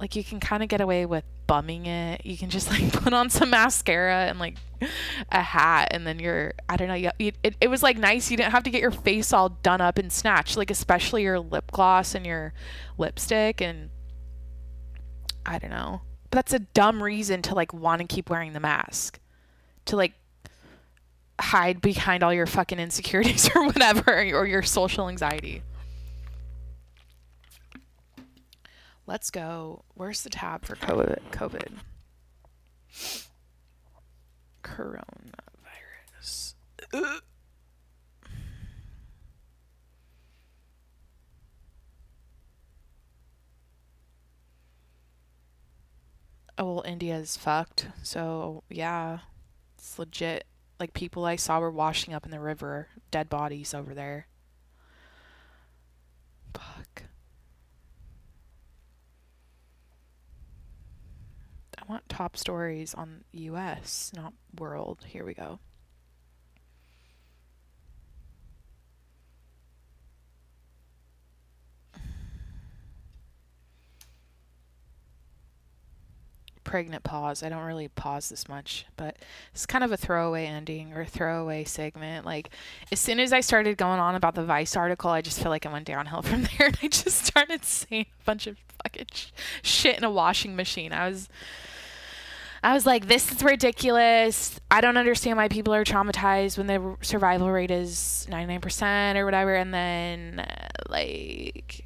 [0.00, 2.24] like you can kind of get away with bumming it.
[2.24, 4.56] You can just like put on some mascara and like
[5.30, 6.94] a hat, and then you're I don't know.
[6.94, 8.30] You, it it was like nice.
[8.30, 10.56] You didn't have to get your face all done up and snatched.
[10.56, 12.52] Like especially your lip gloss and your
[12.98, 13.90] lipstick and
[15.44, 16.02] I don't know.
[16.30, 19.20] But that's a dumb reason to like want to keep wearing the mask.
[19.86, 20.14] To like
[21.40, 25.62] hide behind all your fucking insecurities or whatever or your social anxiety.
[29.06, 29.84] Let's go.
[29.94, 31.18] Where's the tab for COVID?
[31.30, 31.78] COVID.
[34.64, 36.54] Coronavirus.
[36.92, 37.22] Ugh.
[46.58, 47.88] Oh, well, India's fucked.
[48.02, 49.18] So, yeah,
[49.76, 50.46] it's legit.
[50.78, 54.26] Like, people I saw were washing up in the river, dead bodies over there.
[56.54, 57.04] Fuck.
[61.78, 65.06] I want top stories on US, not world.
[65.08, 65.60] Here we go.
[76.66, 77.42] Pregnant pause.
[77.42, 79.16] I don't really pause this much, but
[79.52, 82.26] it's kind of a throwaway ending or throwaway segment.
[82.26, 82.50] Like
[82.92, 85.64] as soon as I started going on about the Vice article, I just feel like
[85.64, 89.30] it went downhill from there, and I just started saying a bunch of fucking sh-
[89.62, 90.92] shit in a washing machine.
[90.92, 91.30] I was.
[92.62, 94.58] I was like, this is ridiculous.
[94.72, 99.54] I don't understand why people are traumatized when the survival rate is 99% or whatever.
[99.54, 101.84] And then, uh, like,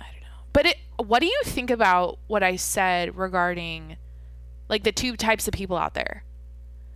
[0.00, 0.42] I don't know.
[0.52, 0.76] But it,
[1.06, 3.96] what do you think about what I said regarding,
[4.68, 6.24] like, the two types of people out there?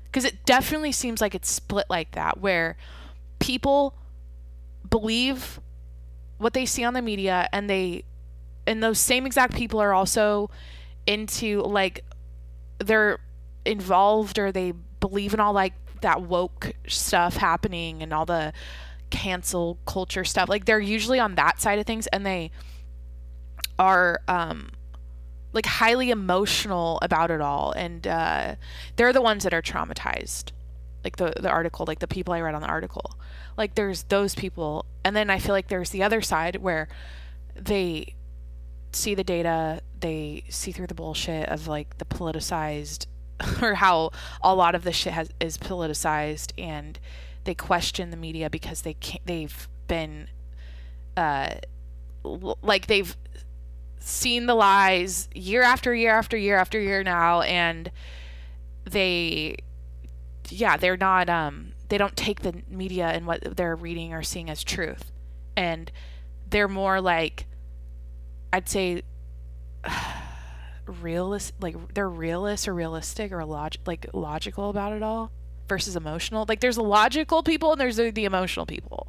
[0.05, 2.77] Because it definitely seems like it's split like that, where
[3.39, 3.95] people
[4.89, 5.61] believe
[6.39, 8.05] what they see on the media and they,
[8.67, 10.51] and those same exact people are also
[11.07, 12.05] into like
[12.79, 13.19] they're
[13.65, 18.53] involved or they believe in all like that woke stuff happening and all the
[19.11, 20.49] cancel culture stuff.
[20.49, 22.51] Like they're usually on that side of things and they
[23.79, 24.71] are um
[25.53, 28.55] like highly emotional about it all and uh
[28.97, 30.53] they're the ones that are traumatized.
[31.03, 33.19] Like the the article, like the people I read on the article.
[33.57, 36.89] Like there's those people and then I feel like there's the other side where
[37.55, 38.15] they
[38.93, 43.07] see the data, they see through the bullshit of like the politicized
[43.63, 44.11] or how
[44.43, 46.99] a lot of the shit has is politicized and
[47.45, 50.29] they question the media because they can't they've been
[51.17, 51.55] uh
[52.63, 53.17] like they've
[54.07, 57.91] seen the lies year after year after year after year now and
[58.89, 59.57] they
[60.51, 64.51] yeah they're not um they don't take the media and what they're reading or seeing
[64.51, 65.11] as truth
[65.57, 65.91] and
[66.49, 67.47] they're more like
[68.53, 69.03] I'd say
[70.87, 75.33] realist like they're realist or realistic or log like logical about it all
[75.67, 76.45] versus emotional.
[76.47, 79.09] Like there's logical people and there's the, the emotional people.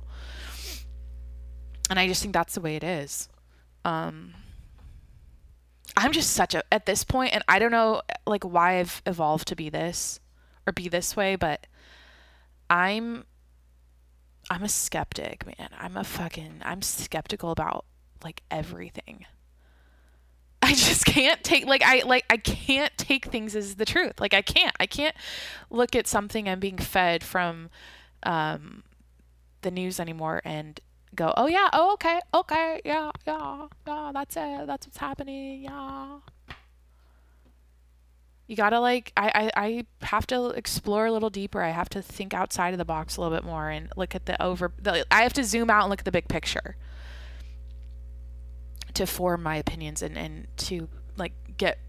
[1.89, 3.27] And I just think that's the way it is.
[3.83, 4.33] Um
[5.97, 9.47] I'm just such a at this point and I don't know like why I've evolved
[9.49, 10.19] to be this
[10.67, 11.67] or be this way, but
[12.69, 13.25] I'm
[14.49, 15.69] I'm a skeptic, man.
[15.79, 17.85] I'm a fucking I'm skeptical about
[18.23, 19.25] like everything.
[20.61, 24.19] I just can't take like I like I can't take things as the truth.
[24.19, 24.75] Like I can't.
[24.79, 25.15] I can't
[25.69, 27.69] look at something I'm being fed from
[28.23, 28.83] um
[29.61, 30.79] the news anymore and
[31.15, 32.19] go, "Oh yeah, oh okay.
[32.33, 32.81] Okay.
[32.85, 33.67] Yeah, yeah.
[33.87, 34.67] Yeah, that's it.
[34.67, 35.63] That's what's happening.
[35.63, 36.19] Yeah."
[38.47, 41.61] You gotta like I, I, I have to explore a little deeper.
[41.61, 44.27] I have to think outside of the box a little bit more and look at
[44.27, 46.75] the over the, I have to zoom out and look at the big picture
[48.93, 50.87] to form my opinions and, and to
[51.17, 51.79] like get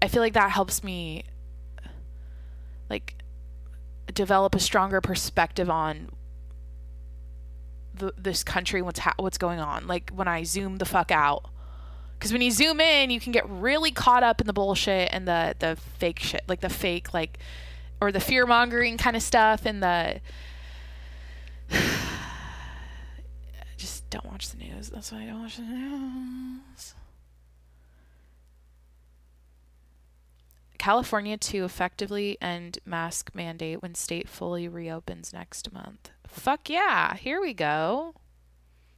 [0.00, 1.24] I feel like that helps me
[2.88, 3.16] like
[4.12, 6.10] develop a stronger perspective on
[7.94, 11.44] the, this country what's ha- what's going on like when I zoom the fuck out
[12.18, 15.26] because when you zoom in you can get really caught up in the bullshit and
[15.26, 17.38] the the fake shit like the fake like
[18.00, 20.20] or the fear mongering kind of stuff and the
[23.76, 24.90] just don't watch the news.
[24.90, 26.94] That's why I don't watch the news.
[30.78, 36.10] California to effectively end mask mandate when state fully reopens next month.
[36.32, 37.14] Fuck yeah.
[37.14, 38.14] Here we go.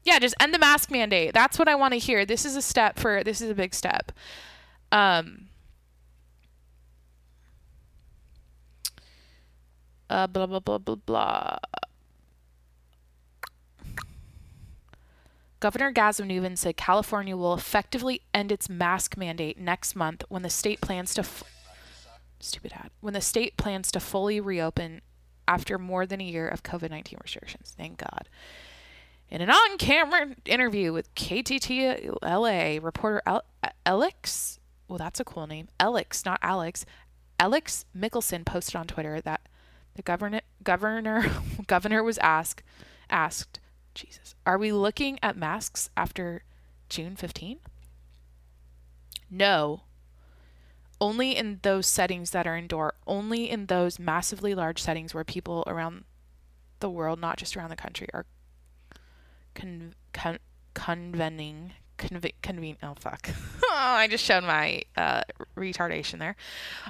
[0.05, 1.35] Yeah, just end the mask mandate.
[1.35, 2.24] That's what I want to hear.
[2.24, 4.12] This is a step for this is a big step.
[4.93, 5.48] Um
[10.09, 11.59] uh blah blah blah blah blah.
[15.61, 20.51] Governor Gavin Newsom said California will effectively end its mask mandate next month when the
[20.51, 21.43] state plans to f-
[22.39, 25.01] stupid ad when the state plans to fully reopen
[25.47, 27.75] after more than a year of COVID-19 restrictions.
[27.77, 28.29] Thank God.
[29.31, 33.23] In an on-camera interview with KTT LA reporter
[33.85, 35.69] Alex, well that's a cool name.
[35.81, 36.85] Alex, not Alex.
[37.41, 39.49] Alex Mickelson posted on Twitter that
[39.95, 41.25] the governor governor
[41.66, 42.62] governor was asked
[43.11, 43.61] asked
[43.95, 44.35] Jesus.
[44.45, 46.43] Are we looking at masks after
[46.89, 47.59] June 15?
[49.31, 49.83] No.
[51.05, 55.62] Only in those settings that are indoor, only in those massively large settings where people
[55.66, 56.05] around
[56.81, 58.24] the world, not just around the country, are
[59.55, 60.39] con- con-
[60.72, 61.72] convening.
[61.98, 62.76] Conve-.
[62.82, 63.28] Oh fuck!
[63.64, 65.20] oh, I just showed my uh,
[65.59, 66.36] retardation there.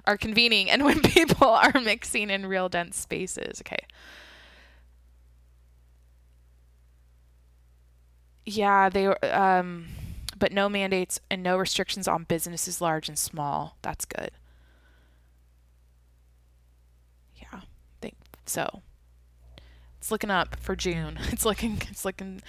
[0.06, 3.60] Are convening, and when people are mixing in real dense spaces.
[3.62, 3.84] Okay.
[8.46, 9.86] Yeah, they um
[10.44, 13.78] but no mandates and no restrictions on businesses large and small.
[13.80, 14.30] That's good.
[17.34, 17.60] Yeah.
[18.02, 18.82] Think so.
[19.96, 21.18] It's looking up for June.
[21.32, 22.42] It's looking it's looking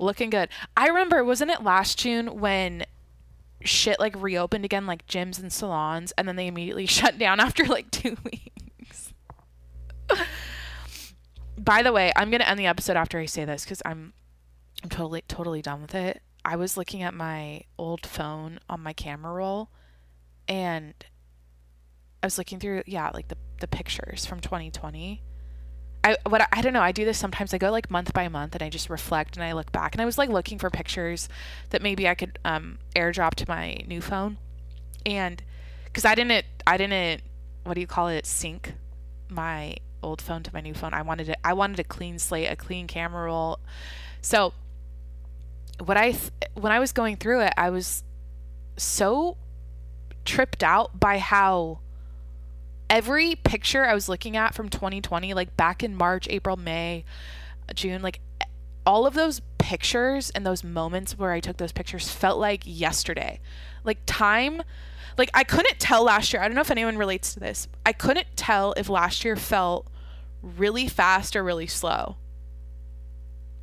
[0.00, 0.48] looking good.
[0.76, 2.84] I remember wasn't it last June when
[3.62, 7.64] shit like reopened again like gyms and salons and then they immediately shut down after
[7.64, 9.14] like 2 weeks.
[11.56, 14.14] By the way, I'm going to end the episode after I say this cuz I'm
[14.82, 16.22] I'm totally totally done with it.
[16.46, 19.68] I was looking at my old phone on my camera roll
[20.46, 20.94] and
[22.22, 25.24] I was looking through yeah, like the the pictures from 2020.
[26.04, 27.52] I what I, I don't know, I do this sometimes.
[27.52, 30.00] I go like month by month and I just reflect and I look back and
[30.00, 31.28] I was like looking for pictures
[31.70, 34.38] that maybe I could um airdrop to my new phone.
[35.04, 35.42] And
[35.92, 37.22] cuz I didn't I didn't
[37.64, 38.74] what do you call it sync
[39.28, 40.94] my old phone to my new phone.
[40.94, 43.58] I wanted it I wanted a clean slate, a clean camera roll.
[44.20, 44.52] So
[45.84, 48.02] what I th- when I was going through it, I was
[48.76, 49.36] so
[50.24, 51.80] tripped out by how
[52.88, 57.04] every picture I was looking at from 2020, like back in March, April, May,
[57.74, 58.20] June, like
[58.84, 63.40] all of those pictures and those moments where I took those pictures felt like yesterday.
[63.84, 64.62] Like time,
[65.18, 66.42] like I couldn't tell last year.
[66.42, 67.68] I don't know if anyone relates to this.
[67.84, 69.86] I couldn't tell if last year felt
[70.42, 72.16] really fast or really slow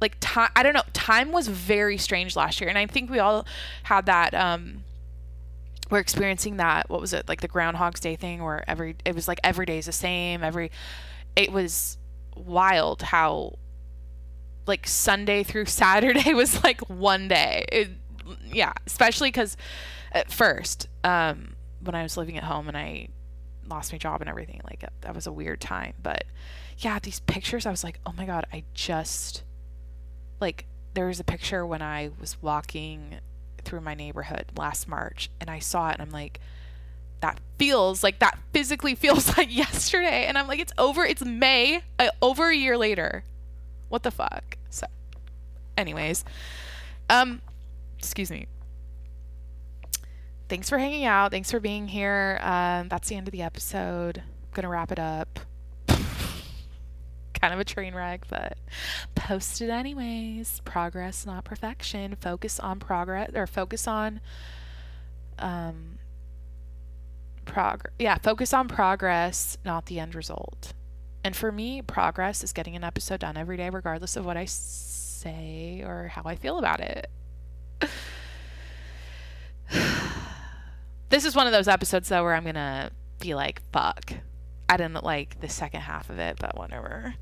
[0.03, 3.19] like time i don't know time was very strange last year and i think we
[3.19, 3.47] all
[3.83, 4.83] had that um
[5.89, 9.27] we're experiencing that what was it like the groundhog's day thing where every it was
[9.27, 10.69] like every day is the same every
[11.35, 11.97] it was
[12.35, 13.57] wild how
[14.67, 17.65] like sunday through saturday was like one day.
[17.71, 17.89] It,
[18.45, 19.55] yeah especially because
[20.11, 23.07] at first um when i was living at home and i
[23.67, 26.25] lost my job and everything like that was a weird time but
[26.77, 29.43] yeah these pictures i was like oh my god i just
[30.43, 33.15] like there was a picture when I was walking
[33.63, 36.39] through my neighborhood last March and I saw it and I'm like
[37.21, 40.25] that feels like that physically feels like yesterday.
[40.25, 43.23] And I'm like it's over it's May uh, over a year later.
[43.87, 44.57] What the fuck?
[44.69, 44.85] So
[45.77, 46.25] anyways
[47.09, 47.41] um
[47.97, 48.47] excuse me.
[50.49, 51.31] Thanks for hanging out.
[51.31, 52.37] Thanks for being here.
[52.41, 54.17] Um that's the end of the episode.
[54.17, 55.39] I'm gonna wrap it up
[57.43, 58.57] kind of a train wreck, but
[59.15, 60.61] post it anyways.
[60.63, 62.15] Progress, not perfection.
[62.15, 64.21] Focus on progress or focus on
[65.39, 65.99] um
[67.43, 67.93] progress.
[67.99, 70.71] Yeah, focus on progress, not the end result.
[71.21, 74.45] And for me, progress is getting an episode done every day, regardless of what I
[74.45, 77.09] say or how I feel about it.
[81.09, 84.13] this is one of those episodes, though, where I'm going to be like, fuck.
[84.69, 87.15] I didn't like the second half of it, but whatever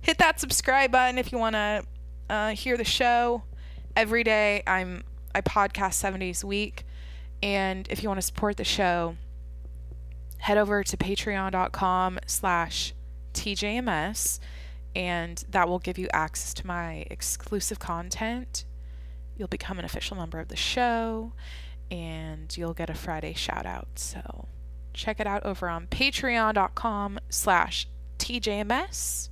[0.00, 1.84] hit that subscribe button if you want to
[2.30, 3.42] uh, hear the show
[3.96, 4.62] every day.
[4.66, 5.04] I'm
[5.34, 6.84] I podcast seven days a week,
[7.42, 9.16] and if you want to support the show,
[10.38, 12.94] head over to Patreon.com/slash
[13.34, 14.40] TJMS,
[14.94, 18.64] and that will give you access to my exclusive content.
[19.36, 21.32] You'll become an official member of the show,
[21.90, 23.88] and you'll get a Friday shout out.
[23.96, 24.48] So
[24.92, 27.88] check it out over on Patreon.com/slash
[28.18, 29.28] TJMS.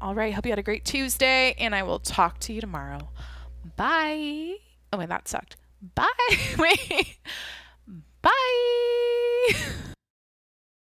[0.00, 0.32] All right.
[0.32, 3.10] Hope you had a great Tuesday, and I will talk to you tomorrow.
[3.76, 4.56] Bye.
[4.92, 5.56] Oh, wait, that sucked.
[5.94, 6.06] Bye.
[6.58, 7.18] wait.
[8.22, 9.50] Bye.